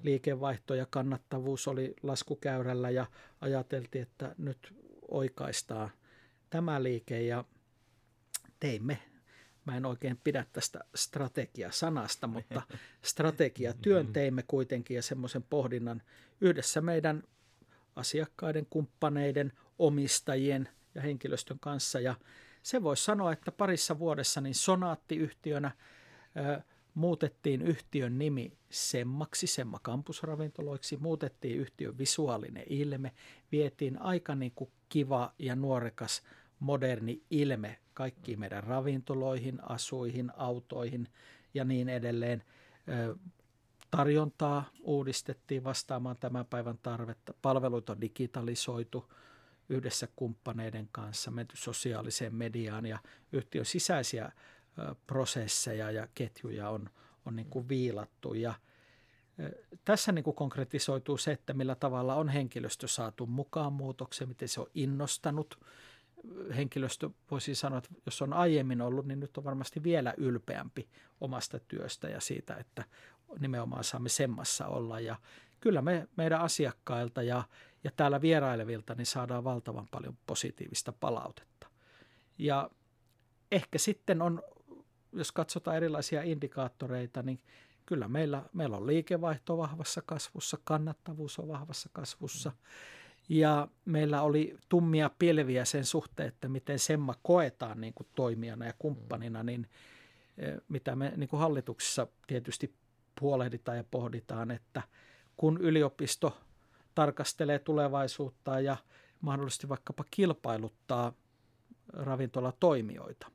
liikevaihto 0.03 0.75
ja 0.75 0.87
kannattavuus 0.91 1.69
oli 1.69 1.95
laskukäyrällä. 2.03 2.91
Ja 2.91 3.07
ajateltiin, 3.41 4.03
että 4.03 4.35
nyt 4.39 4.75
oikaistaan 5.09 5.91
tämä 6.51 6.83
liike 6.83 7.23
ja 7.23 7.45
teimme. 8.61 8.99
Mä 9.65 9.77
en 9.77 9.87
oikein 9.87 10.21
pidä 10.25 10.47
tästä 10.53 10.81
strategia-sanasta, 10.95 12.27
mutta 12.27 12.63
strategiatyön 13.03 14.13
teimme 14.13 14.45
kuitenkin 14.47 14.95
ja 14.95 15.03
semmoisen 15.03 15.43
pohdinnan 15.43 16.03
yhdessä 16.41 16.81
meidän 16.81 17.23
asiakkaiden, 17.97 18.67
kumppaneiden, 18.71 19.53
omistajien 19.79 20.69
ja 20.95 21.03
henkilöstön 21.03 21.59
kanssa. 21.61 22.01
Ja 22.01 22.15
se 22.63 22.83
voisi 22.83 23.05
sanoa, 23.05 23.33
että 23.33 23.53
parissa 23.53 23.99
vuodessa 23.99 24.41
niin 24.41 24.55
Sonaatti-yhtiönä 24.55 25.71
ö, 26.37 26.63
muutettiin 26.95 27.63
yhtiön 27.63 28.19
nimi 28.19 28.53
Semmaksi, 28.71 29.47
Semma 29.47 29.79
kampusravintoloiksi, 29.83 30.97
muutettiin 30.97 31.59
yhtiön 31.59 31.99
visuaalinen 31.99 32.65
ilme, 32.67 33.13
vietiin 33.53 34.03
aika 34.03 34.35
niin 34.35 34.53
kuin 34.55 34.71
kiva 34.89 35.33
ja 35.39 35.57
nuorekas 35.57 36.23
moderni 36.61 37.23
ilme 37.31 37.79
kaikkiin 37.95 38.41
meidän 38.41 38.65
ravintoloihin, 38.65 39.59
asuihin, 39.71 40.33
autoihin 40.37 41.09
ja 41.55 41.65
niin 41.65 41.89
edelleen. 41.89 42.43
Tarjontaa 43.91 44.71
uudistettiin 44.81 45.65
vastaamaan 45.65 46.17
tämän 46.21 46.47
päivän 46.47 46.79
tarvetta. 46.83 47.35
Palveluita 47.43 47.93
on 47.93 48.01
digitalisoitu 48.01 49.13
yhdessä 49.73 50.09
kumppaneiden 50.17 50.89
kanssa, 50.93 51.31
menty 51.31 51.57
sosiaaliseen 51.57 52.35
mediaan 52.35 52.87
ja 52.87 52.99
yhtiön 53.33 53.65
sisäisiä 53.65 54.33
prosesseja 55.07 55.91
ja 55.91 56.09
ketjuja 56.15 56.69
on, 56.69 56.91
on 57.27 57.37
niin 57.37 57.51
kuin 57.51 57.69
viilattu. 57.69 58.35
Ja 58.35 58.55
tässä 59.85 60.13
niin 60.13 60.25
kuin 60.25 60.37
konkretisoituu 60.37 61.17
se, 61.17 61.33
että 61.33 61.53
millä 61.53 61.75
tavalla 61.75 62.15
on 62.15 62.29
henkilöstö 62.29 62.89
saatu 62.89 63.27
mukaan 63.27 63.73
muutokseen, 63.73 64.29
miten 64.29 64.49
se 64.49 64.61
on 64.61 64.71
innostanut– 64.75 65.59
henkilöstö 66.57 67.11
voisi 67.31 67.55
sanoa, 67.55 67.79
että 67.79 67.91
jos 68.07 68.23
on 68.23 68.33
aiemmin 68.33 68.81
ollut, 68.81 69.07
niin 69.07 69.21
nyt 69.21 69.39
on 69.39 69.45
varmasti 69.45 69.83
vielä 69.83 70.15
ylpeämpi 70.17 70.89
omasta 71.21 71.59
työstä 71.59 72.09
ja 72.09 72.21
siitä, 72.21 72.57
että 72.57 72.85
nimenomaan 73.39 73.85
saamme 73.85 74.09
semmassa 74.09 74.67
olla. 74.67 75.01
Ja 75.01 75.17
kyllä 75.61 75.83
me 75.83 76.09
meidän 76.17 76.41
asiakkailta 76.41 77.23
ja, 77.23 77.43
ja 77.85 77.91
täällä 77.97 78.21
vierailevilta 78.21 78.95
niin 78.95 79.07
saadaan 79.07 79.45
valtavan 79.45 79.89
paljon 79.91 80.17
positiivista 80.27 80.93
palautetta. 80.93 81.67
Ja 82.39 82.71
ehkä 83.53 83.79
sitten 83.79 84.23
on, 84.23 84.43
jos 85.13 85.33
katsotaan 85.33 85.77
erilaisia 85.77 86.23
indikaattoreita, 86.23 87.23
niin 87.23 87.41
kyllä 87.87 88.09
meillä, 88.09 88.43
meillä 88.53 88.77
on 88.77 88.87
liikevaihto 88.87 89.59
vahvassa 89.59 90.03
kasvussa, 90.07 90.59
kannattavuus 90.65 91.39
on 91.39 91.49
vahvassa 91.49 91.89
kasvussa. 91.93 92.51
Mm 92.51 92.57
ja 93.29 93.69
meillä 93.85 94.23
oli 94.23 94.57
tummia 94.69 95.11
pilviä 95.19 95.65
sen 95.65 95.85
suhteen, 95.85 96.29
että 96.29 96.49
miten 96.49 96.79
Semma 96.79 97.15
koetaan 97.23 97.81
niin 97.81 97.95
kuin 97.95 98.07
toimijana 98.15 98.67
ja 98.67 98.73
kumppanina, 98.79 99.43
niin 99.43 99.69
e, 100.39 100.53
mitä 100.69 100.97
me 100.97 101.13
niin 101.17 101.29
kuin 101.29 101.41
hallituksessa 101.41 102.07
tietysti 102.27 102.75
puolehditaan 103.21 103.77
ja 103.77 103.85
pohditaan, 103.91 104.51
että 104.51 104.83
kun 105.37 105.59
yliopisto 105.61 106.37
tarkastelee 106.95 107.59
tulevaisuutta 107.59 108.61
ja 108.61 108.77
mahdollisesti 109.21 109.69
vaikkapa 109.69 110.05
kilpailuttaa 110.11 111.13
ravintolatoimijoita, 111.93 113.31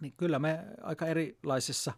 niin 0.00 0.14
kyllä 0.16 0.38
me 0.38 0.64
aika 0.82 1.06
erilaisessa 1.06 1.92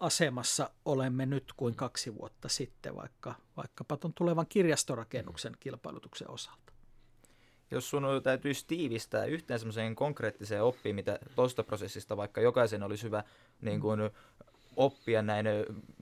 asemassa 0.00 0.70
olemme 0.84 1.26
nyt 1.26 1.52
kuin 1.56 1.74
kaksi 1.74 2.14
vuotta 2.14 2.48
sitten, 2.48 2.96
vaikka, 2.96 3.34
vaikkapa 3.56 3.96
tuon 3.96 4.14
tulevan 4.14 4.46
kirjastorakennuksen 4.48 5.56
kilpailutuksen 5.60 6.30
osalta. 6.30 6.72
Jos 7.70 7.90
sun 7.90 8.04
täytyisi 8.22 8.66
tiivistää 8.66 9.24
yhteen 9.24 9.58
semmoiseen 9.58 9.94
konkreettiseen 9.94 10.62
oppiin, 10.62 10.94
mitä 10.94 11.18
tuosta 11.36 11.62
prosessista 11.62 12.16
vaikka 12.16 12.40
jokaisen 12.40 12.82
olisi 12.82 13.02
hyvä 13.02 13.24
niin 13.60 13.80
kuin, 13.80 14.00
oppia 14.76 15.22
näin 15.22 15.46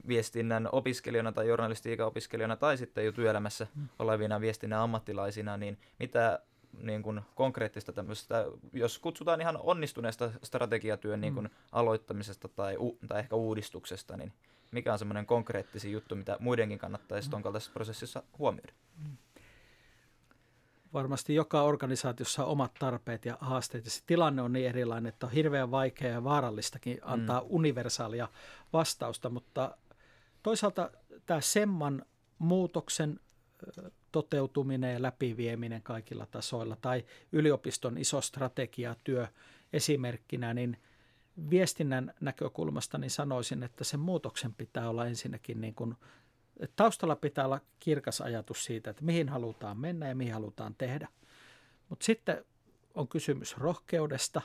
viestinnän 0.07 0.69
opiskelijana 0.71 1.31
tai 1.31 1.47
journalistiikaopiskelijana 1.47 2.55
tai 2.55 2.77
sitten 2.77 3.05
jo 3.05 3.11
työelämässä 3.11 3.67
mm. 3.75 3.87
olevina 3.99 4.41
viestinnän 4.41 4.79
ammattilaisina, 4.79 5.57
niin 5.57 5.77
mitä 5.99 6.39
niin 6.77 7.03
kuin 7.03 7.21
konkreettista 7.35 7.93
tämmöistä, 7.93 8.45
jos 8.73 8.99
kutsutaan 8.99 9.41
ihan 9.41 9.57
onnistuneesta 9.57 10.31
strategiatyön 10.43 11.21
niin 11.21 11.33
kuin 11.33 11.45
mm. 11.45 11.55
aloittamisesta 11.71 12.47
tai, 12.47 12.77
u, 12.77 12.97
tai 13.07 13.19
ehkä 13.19 13.35
uudistuksesta, 13.35 14.17
niin 14.17 14.33
mikä 14.71 14.93
on 14.93 14.99
semmoinen 14.99 15.25
konkreettisi 15.25 15.91
juttu, 15.91 16.15
mitä 16.15 16.37
muidenkin 16.39 16.79
kannattaisi 16.79 17.27
mm. 17.27 17.29
tuon 17.29 17.43
kaltaisessa 17.43 17.73
prosessissa 17.73 18.23
huomioida? 18.37 18.73
Mm. 18.97 19.17
Varmasti 20.93 21.35
joka 21.35 21.61
organisaatiossa 21.61 22.45
on 22.45 22.51
omat 22.51 22.73
tarpeet 22.79 23.25
ja 23.25 23.37
haasteet, 23.41 23.85
ja 23.85 23.91
se 23.91 24.01
tilanne 24.05 24.41
on 24.41 24.53
niin 24.53 24.69
erilainen, 24.69 25.09
että 25.09 25.25
on 25.25 25.31
hirveän 25.31 25.71
vaikea 25.71 26.09
ja 26.09 26.23
vaarallistakin 26.23 26.99
antaa 27.01 27.41
mm. 27.41 27.47
universaalia 27.49 28.27
vastausta, 28.73 29.29
mutta 29.29 29.77
toisaalta 30.43 30.91
tämä 31.25 31.41
Semman 31.41 32.05
muutoksen 32.39 33.19
toteutuminen 34.11 34.93
ja 34.93 35.01
läpivieminen 35.01 35.81
kaikilla 35.83 36.25
tasoilla 36.25 36.77
tai 36.81 37.05
yliopiston 37.31 37.97
iso 37.97 38.21
strategiatyö 38.21 39.27
esimerkkinä, 39.73 40.53
niin 40.53 40.77
viestinnän 41.49 42.13
näkökulmasta 42.21 42.97
niin 42.97 43.11
sanoisin, 43.11 43.63
että 43.63 43.83
sen 43.83 43.99
muutoksen 43.99 44.53
pitää 44.53 44.89
olla 44.89 45.05
ensinnäkin 45.05 45.61
niin 45.61 45.75
kuin, 45.75 45.95
että 46.61 46.75
taustalla 46.75 47.15
pitää 47.15 47.45
olla 47.45 47.61
kirkas 47.79 48.21
ajatus 48.21 48.65
siitä, 48.65 48.89
että 48.89 49.03
mihin 49.03 49.29
halutaan 49.29 49.77
mennä 49.77 50.07
ja 50.07 50.15
mihin 50.15 50.33
halutaan 50.33 50.75
tehdä. 50.75 51.07
Mutta 51.89 52.05
sitten 52.05 52.45
on 52.93 53.07
kysymys 53.07 53.57
rohkeudesta, 53.57 54.41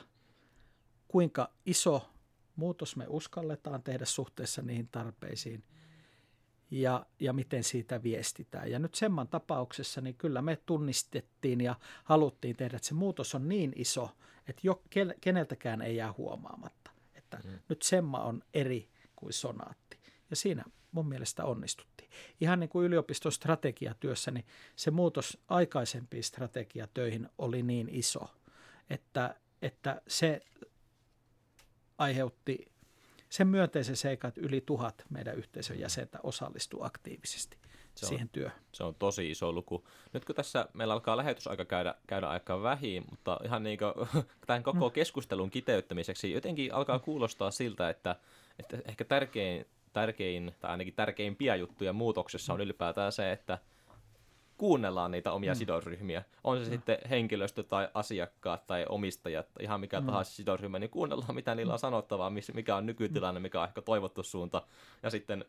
kuinka 1.07 1.49
iso 1.65 2.09
muutos 2.55 2.95
me 2.95 3.05
uskalletaan 3.07 3.83
tehdä 3.83 4.05
suhteessa 4.05 4.61
niihin 4.61 4.87
tarpeisiin– 4.91 5.63
ja, 6.71 7.05
ja 7.19 7.33
miten 7.33 7.63
siitä 7.63 8.03
viestitään. 8.03 8.71
Ja 8.71 8.79
nyt 8.79 8.95
Semman 8.95 9.27
tapauksessa 9.27 10.01
niin 10.01 10.15
kyllä 10.15 10.41
me 10.41 10.55
tunnistettiin 10.65 11.61
ja 11.61 11.75
haluttiin 12.03 12.55
tehdä, 12.55 12.75
että 12.75 12.87
se 12.87 12.93
muutos 12.93 13.35
on 13.35 13.49
niin 13.49 13.73
iso, 13.75 14.09
että 14.47 14.61
jo, 14.63 14.81
keneltäkään 15.21 15.81
ei 15.81 15.95
jää 15.95 16.13
huomaamatta, 16.17 16.91
että 17.15 17.39
mm. 17.43 17.59
nyt 17.69 17.81
Semma 17.81 18.19
on 18.19 18.43
eri 18.53 18.89
kuin 19.15 19.33
Sonaatti. 19.33 19.86
Ja 20.29 20.35
siinä 20.35 20.63
mun 20.91 21.07
mielestä 21.07 21.45
onnistuttiin. 21.45 22.09
Ihan 22.41 22.59
niin 22.59 22.69
kuin 22.69 22.85
yliopiston 22.85 23.31
strategiatyössä, 23.31 24.31
niin 24.31 24.45
se 24.75 24.91
muutos 24.91 25.37
aikaisempiin 25.47 26.23
strategiatöihin 26.23 27.29
oli 27.37 27.63
niin 27.63 27.89
iso, 27.91 28.21
että, 28.89 29.35
että 29.61 30.01
se 30.07 30.41
aiheutti 31.97 32.71
sen 33.29 33.47
myönteisen 33.47 33.95
seikan, 33.95 34.29
että 34.29 34.41
yli 34.41 34.61
tuhat 34.61 35.05
meidän 35.09 35.35
yhteisön 35.35 35.79
jäsentä 35.79 36.19
osallistuu 36.23 36.83
aktiivisesti 36.83 37.57
se 37.97 38.05
on, 38.05 38.09
siihen 38.09 38.29
työhön. 38.29 38.61
Se 38.71 38.83
on 38.83 38.95
tosi 38.95 39.31
iso 39.31 39.51
luku. 39.51 39.87
Nyt 40.13 40.25
kun 40.25 40.35
tässä 40.35 40.67
meillä 40.73 40.93
alkaa 40.93 41.17
lähetysaika 41.17 41.65
käydä, 41.65 41.95
käydä 42.07 42.27
aika 42.27 42.63
vähin, 42.63 43.03
mutta 43.09 43.39
ihan 43.43 43.63
niin 43.63 43.79
kuin 43.79 44.25
tämän 44.47 44.63
koko 44.63 44.89
mm. 44.89 44.93
keskustelun 44.93 45.49
kiteyttämiseksi 45.49 46.31
jotenkin 46.31 46.73
alkaa 46.73 46.99
kuulostaa 46.99 47.51
siltä, 47.51 47.89
että, 47.89 48.15
että 48.59 48.77
ehkä 48.85 49.05
tärkein, 49.05 49.65
tärkein, 49.97 50.55
tai 50.59 50.71
ainakin 50.71 50.93
tärkeimpiä 50.93 51.55
juttuja 51.55 51.93
muutoksessa 51.93 52.53
on 52.53 52.61
ylipäätään 52.61 53.11
se, 53.11 53.31
että 53.31 53.57
kuunnellaan 54.57 55.11
niitä 55.11 55.31
omia 55.31 55.53
mm. 55.53 55.57
sidosryhmiä. 55.57 56.23
On 56.43 56.57
se 56.57 56.63
mm. 56.63 56.71
sitten 56.71 56.97
henkilöstö 57.09 57.63
tai 57.63 57.89
asiakkaat 57.93 58.67
tai 58.67 58.85
omistajat 58.89 59.47
ihan 59.59 59.79
mikä 59.79 59.99
mm. 59.99 60.05
tahansa 60.05 60.31
sidosryhmä, 60.31 60.79
niin 60.79 60.89
kuunnellaan 60.89 61.35
mitä 61.35 61.55
niillä 61.55 61.73
on 61.73 61.79
sanottavaa, 61.79 62.31
mikä 62.53 62.75
on 62.75 62.85
nykytilanne, 62.85 63.39
mikä 63.39 63.61
on 63.61 63.67
ehkä 63.67 63.81
toivottu 63.81 64.23
suunta. 64.23 64.61
Ja 65.03 65.09
sitten 65.09 65.45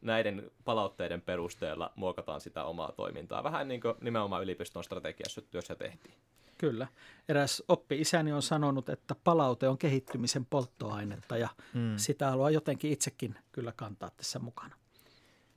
näiden 0.00 0.50
palautteiden 0.64 1.20
perusteella 1.20 1.92
muokataan 1.96 2.40
sitä 2.40 2.64
omaa 2.64 2.92
toimintaa. 2.92 3.44
Vähän 3.44 3.68
niin 3.68 3.80
kuin 3.80 3.94
nimenomaan 4.00 4.42
yliopiston 4.42 4.84
strategiassa 4.84 5.42
työssä 5.42 5.74
tehtiin. 5.74 6.14
Kyllä. 6.58 6.86
Eräs 7.28 7.62
oppi-isäni 7.68 8.32
on 8.32 8.42
sanonut, 8.42 8.88
että 8.88 9.14
palaute 9.24 9.68
on 9.68 9.78
kehittymisen 9.78 10.46
polttoainetta 10.46 11.36
ja 11.36 11.48
hmm. 11.74 11.94
sitä 11.96 12.30
haluaa 12.30 12.50
jotenkin 12.50 12.92
itsekin 12.92 13.34
kyllä 13.52 13.72
kantaa 13.76 14.10
tässä 14.10 14.38
mukana. 14.38 14.76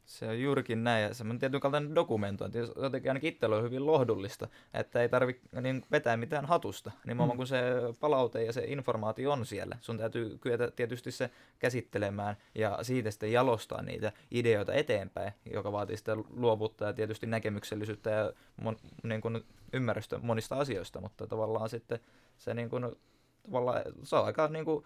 Se 0.07 0.27
on 0.27 0.41
juurikin 0.41 0.83
näin, 0.83 1.03
ja 1.03 1.13
semmoinen 1.13 1.39
tietyn 1.39 1.59
kaltainen 1.59 1.95
dokumentointi, 1.95 2.57
jotenkin 2.57 3.11
ainakin 3.11 3.29
itsellä 3.33 3.55
on 3.55 3.63
hyvin 3.63 3.85
lohdullista, 3.85 4.47
että 4.73 5.01
ei 5.01 5.09
tarvitse 5.09 5.61
niin 5.61 5.85
vetää 5.91 6.17
mitään 6.17 6.45
hatusta, 6.45 6.91
nimenomaan 7.05 7.35
mm. 7.35 7.37
kun 7.37 7.47
se 7.47 7.61
palaute 7.99 8.43
ja 8.43 8.53
se 8.53 8.63
informaatio 8.67 9.31
on 9.31 9.45
siellä. 9.45 9.77
Sun 9.81 9.97
täytyy 9.97 10.37
kyetä 10.37 10.71
tietysti 10.71 11.11
se 11.11 11.29
käsittelemään 11.59 12.37
ja 12.55 12.79
siitä 12.81 13.11
sitten 13.11 13.31
jalostaa 13.31 13.81
niitä 13.81 14.11
ideoita 14.31 14.73
eteenpäin, 14.73 15.33
joka 15.53 15.71
vaatii 15.71 15.97
sitten 15.97 16.23
luovuutta 16.29 16.85
ja 16.85 16.93
tietysti 16.93 17.27
näkemyksellisyyttä 17.27 18.09
ja 18.09 18.33
mon, 18.61 18.77
niin 19.03 19.21
kuin 19.21 19.45
ymmärrystä 19.73 20.19
monista 20.19 20.55
asioista, 20.55 21.01
mutta 21.01 21.27
tavallaan 21.27 21.69
sitten 21.69 21.99
se, 22.37 22.53
niin 22.53 22.69
kuin, 22.69 22.95
tavallaan, 23.43 23.81
se 24.03 24.15
on 24.15 24.25
aika 24.25 24.47
niin 24.47 24.65
kuin 24.65 24.85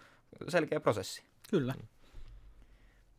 selkeä 0.50 0.80
prosessi. 0.80 1.24
Kyllä. 1.50 1.74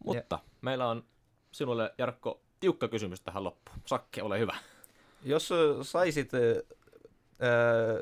Mutta 0.04 0.34
ja. 0.34 0.50
meillä 0.60 0.88
on 0.88 1.04
sinulle, 1.52 1.94
Jarkko, 1.98 2.40
tiukka 2.60 2.88
kysymys 2.88 3.20
tähän 3.20 3.44
loppuun. 3.44 3.78
Sakke, 3.86 4.22
ole 4.22 4.38
hyvä. 4.38 4.56
Jos 5.24 5.50
saisit 5.82 6.30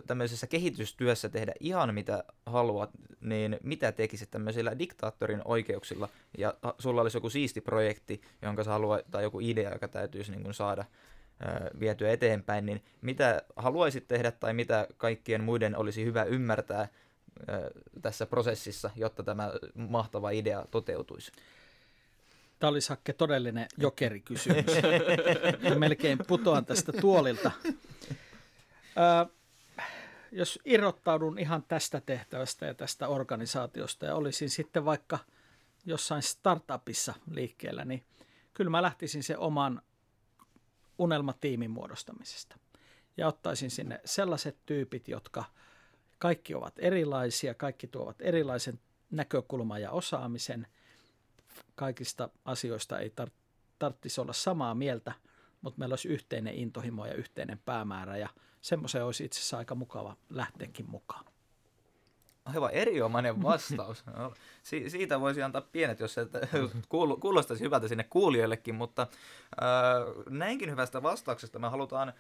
tämmöisessä 0.07 0.47
kehitystyössä 0.47 1.29
tehdä 1.29 1.53
ihan 1.61 1.95
mitä 1.95 2.25
haluat, 2.47 2.91
niin 3.21 3.59
mitä 3.63 3.93
tekisit 3.93 4.31
tämmöisillä 4.31 4.79
diktaattorin 4.79 5.43
oikeuksilla, 5.45 6.09
ja 6.39 6.55
sulla 6.79 7.01
olisi 7.01 7.17
joku 7.17 7.31
siisti 7.31 7.61
projekti, 7.61 8.21
jonka 8.43 8.65
sä 8.65 8.71
haluat, 8.71 9.11
tai 9.11 9.23
joku 9.23 9.41
idea, 9.41 9.73
joka 9.73 9.89
täytyisi 9.89 10.31
niin 10.31 10.43
kuin 10.43 10.55
saada 10.55 10.85
vietyä 11.81 12.11
eteenpäin, 12.11 12.67
niin 12.67 12.85
mitä 13.01 13.43
haluaisit 13.57 14.09
tehdä 14.09 14.31
tai 14.31 14.55
mitä 14.55 14.87
kaikkien 14.97 15.45
muiden 15.45 15.77
olisi 15.77 16.05
hyvä 16.05 16.25
ymmärtää 16.25 16.89
tässä 18.03 18.27
prosessissa, 18.27 18.91
jotta 18.97 19.23
tämä 19.23 19.53
mahtava 19.75 20.31
idea 20.31 20.65
toteutuisi? 20.71 21.33
Tämä 22.61 22.69
oli 22.69 22.81
Sakke 22.81 23.13
todellinen 23.13 23.67
jokerikysymys. 23.79 24.65
Melkein 25.79 26.19
putoan 26.27 26.67
tästä 26.67 26.93
tuolilta. 26.93 27.51
Ö, 27.67 29.27
jos 30.33 30.59
irrottaudun 30.65 31.39
ihan 31.39 31.63
tästä 31.69 32.01
tehtävästä 32.07 32.67
ja 32.67 32.75
tästä 32.75 33.09
organisaatiosta 33.09 34.07
ja 34.07 34.15
olisin 34.15 34.51
sitten 34.51 34.85
vaikka 34.85 35.19
jossain 35.87 36.23
startupissa 36.23 37.15
liikkeellä, 37.31 37.85
niin 37.85 38.05
kyllä 38.55 38.71
mä 38.71 38.83
lähtisin 38.83 39.23
se 39.23 39.37
oman 39.37 39.83
unelmatiimin 40.99 41.71
muodostamisesta. 41.71 42.59
Ja 43.17 43.29
ottaisin 43.29 43.71
sinne 43.71 44.01
sellaiset 44.05 44.57
tyypit, 44.67 45.09
jotka 45.09 45.45
kaikki 46.19 46.55
ovat 46.55 46.75
erilaisia, 46.79 47.55
kaikki 47.55 47.87
tuovat 47.87 48.17
erilaisen 48.21 48.81
näkökulman 49.11 49.83
ja 49.83 49.91
osaamisen– 49.91 50.67
kaikista 51.75 52.29
asioista 52.45 52.99
ei 52.99 53.13
tar- 53.21 53.31
tarvitsisi 53.79 54.21
olla 54.21 54.33
samaa 54.33 54.75
mieltä, 54.75 55.13
mutta 55.61 55.79
meillä 55.79 55.93
olisi 55.93 56.09
yhteinen 56.09 56.55
intohimo 56.55 57.07
ja 57.07 57.15
yhteinen 57.15 57.59
päämäärä 57.59 58.17
ja 58.17 58.29
semmoiseen 58.61 59.05
olisi 59.05 59.25
itse 59.25 59.39
asiassa 59.39 59.59
aika 59.59 59.75
mukava 59.75 60.17
lähteäkin 60.31 60.91
mukaan. 60.91 61.25
Aivan 62.45 62.71
erinomainen 62.71 63.43
vastaus. 63.43 64.05
No, 64.17 64.35
si- 64.63 64.91
siitä 64.91 65.21
voisi 65.21 65.43
antaa 65.43 65.61
pienet, 65.73 66.01
jos 66.01 66.15
se 66.15 66.27
kuulostaisi 67.21 67.65
hyvältä 67.65 67.89
sinne 67.89 68.05
kuulijoillekin, 68.05 68.75
mutta 68.75 69.03
äh, 69.03 70.25
näinkin 70.29 70.71
hyvästä 70.71 71.03
vastauksesta 71.03 71.59
me 71.59 71.69
halutaan 71.69 72.13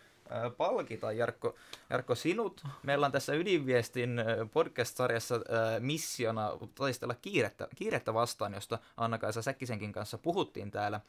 palkita, 0.56 1.12
Jarkko, 1.12 1.54
Jarkko 1.90 2.14
sinut. 2.14 2.64
Meillä 2.82 3.06
on 3.06 3.12
tässä 3.12 3.34
Ydinviestin 3.34 4.20
podcast-sarjassa 4.52 5.34
äh, 5.34 5.80
missiona 5.80 6.50
taistella 6.74 7.14
kiirettä, 7.22 7.68
kiirettä 7.76 8.14
vastaan, 8.14 8.54
josta 8.54 8.78
Anna-Kaisa 8.96 9.42
Säkkisenkin 9.42 9.92
kanssa 9.92 10.18
puhuttiin 10.18 10.70
täällä. 10.70 11.00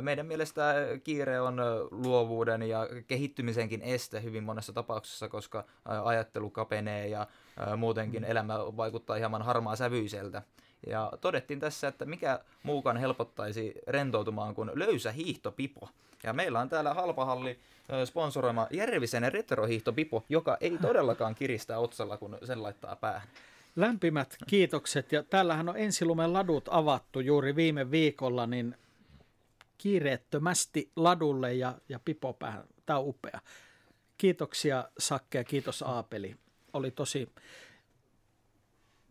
Meidän 0.00 0.26
mielestä 0.26 0.74
kiire 1.04 1.40
on 1.40 1.60
luovuuden 1.90 2.62
ja 2.62 2.88
kehittymisenkin 3.06 3.82
este 3.82 4.22
hyvin 4.22 4.44
monessa 4.44 4.72
tapauksessa, 4.72 5.28
koska 5.28 5.64
ajattelu 6.04 6.50
kapenee 6.50 7.08
ja 7.08 7.26
muutenkin 7.76 8.22
mm. 8.22 8.30
elämä 8.30 8.54
vaikuttaa 8.58 9.16
hieman 9.16 9.42
harmaa 9.42 9.76
sävyiseltä. 9.76 10.42
Ja 10.86 11.12
todettiin 11.20 11.60
tässä, 11.60 11.88
että 11.88 12.04
mikä 12.04 12.40
muukaan 12.62 12.96
helpottaisi 12.96 13.74
rentoutumaan 13.86 14.54
kuin 14.54 14.70
löysä 14.74 15.12
hiihtopipo. 15.12 15.88
Ja 16.22 16.32
meillä 16.32 16.60
on 16.60 16.68
täällä 16.68 16.94
Halpahalli 16.94 17.58
sponsoroima 18.04 18.66
Järvisen 18.70 19.32
retrohiihtopipo, 19.32 20.24
joka 20.28 20.56
ei 20.60 20.78
todellakaan 20.78 21.34
kiristä 21.34 21.78
otsalla, 21.78 22.16
kun 22.16 22.38
sen 22.44 22.62
laittaa 22.62 22.96
päähän. 22.96 23.28
Lämpimät 23.76 24.36
kiitokset. 24.46 25.12
Ja 25.12 25.22
täällähän 25.22 25.68
on 25.68 25.76
ensilumen 25.76 26.32
ladut 26.32 26.68
avattu 26.70 27.20
juuri 27.20 27.56
viime 27.56 27.90
viikolla, 27.90 28.46
niin 28.46 28.76
kiireettömästi 29.78 30.90
ladulle 30.96 31.54
ja, 31.54 31.74
ja 31.88 32.00
pipo 32.04 32.32
päähän. 32.32 32.64
Tämä 32.86 32.98
on 32.98 33.08
upea. 33.08 33.40
Kiitoksia 34.18 34.88
Sakke 34.98 35.38
ja 35.38 35.44
kiitos 35.44 35.82
Aapeli. 35.82 36.36
Oli 36.72 36.90
tosi 36.90 37.28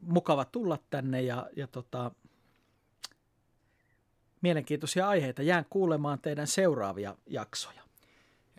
mukava 0.02 0.46
tulla 0.46 0.80
tänne 0.90 1.22
ja, 1.22 1.48
ja 1.56 1.68
tota, 1.68 2.12
mielenkiintoisia 4.42 5.08
aiheita. 5.10 5.42
Jään 5.42 5.66
kuulemaan 5.70 6.20
teidän 6.20 6.48
seuraavia 6.48 7.16
jaksoja. 7.28 7.86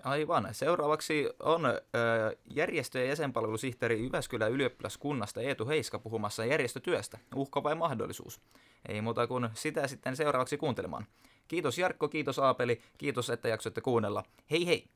Aivan. 0.03 0.49
Seuraavaksi 0.53 1.29
on 1.41 1.63
järjestö- 2.55 2.99
ja 2.99 3.05
jäsenpalvelusihteeri 3.05 4.03
Jyväskylän 4.03 4.53
ylioppilaskunnasta 4.53 5.41
Eetu 5.41 5.69
Heiska 5.69 5.99
puhumassa 5.99 6.45
järjestötyöstä. 6.45 7.19
Uhka 7.35 7.63
vai 7.63 7.75
mahdollisuus? 7.75 8.41
Ei 8.89 9.01
muuta 9.01 9.27
kuin 9.27 9.49
sitä 9.55 9.89
sitten 9.89 10.17
seuraavaksi 10.17 10.57
kuuntelemaan. 10.57 11.07
Kiitos 11.49 11.79
Jarkko, 11.79 12.09
kiitos 12.09 12.39
Aapeli, 12.39 12.81
kiitos 12.99 13.31
että 13.31 13.49
jaksoitte 13.49 13.81
kuunnella. 13.81 14.25
Hei 14.51 14.67
hei! 14.67 14.96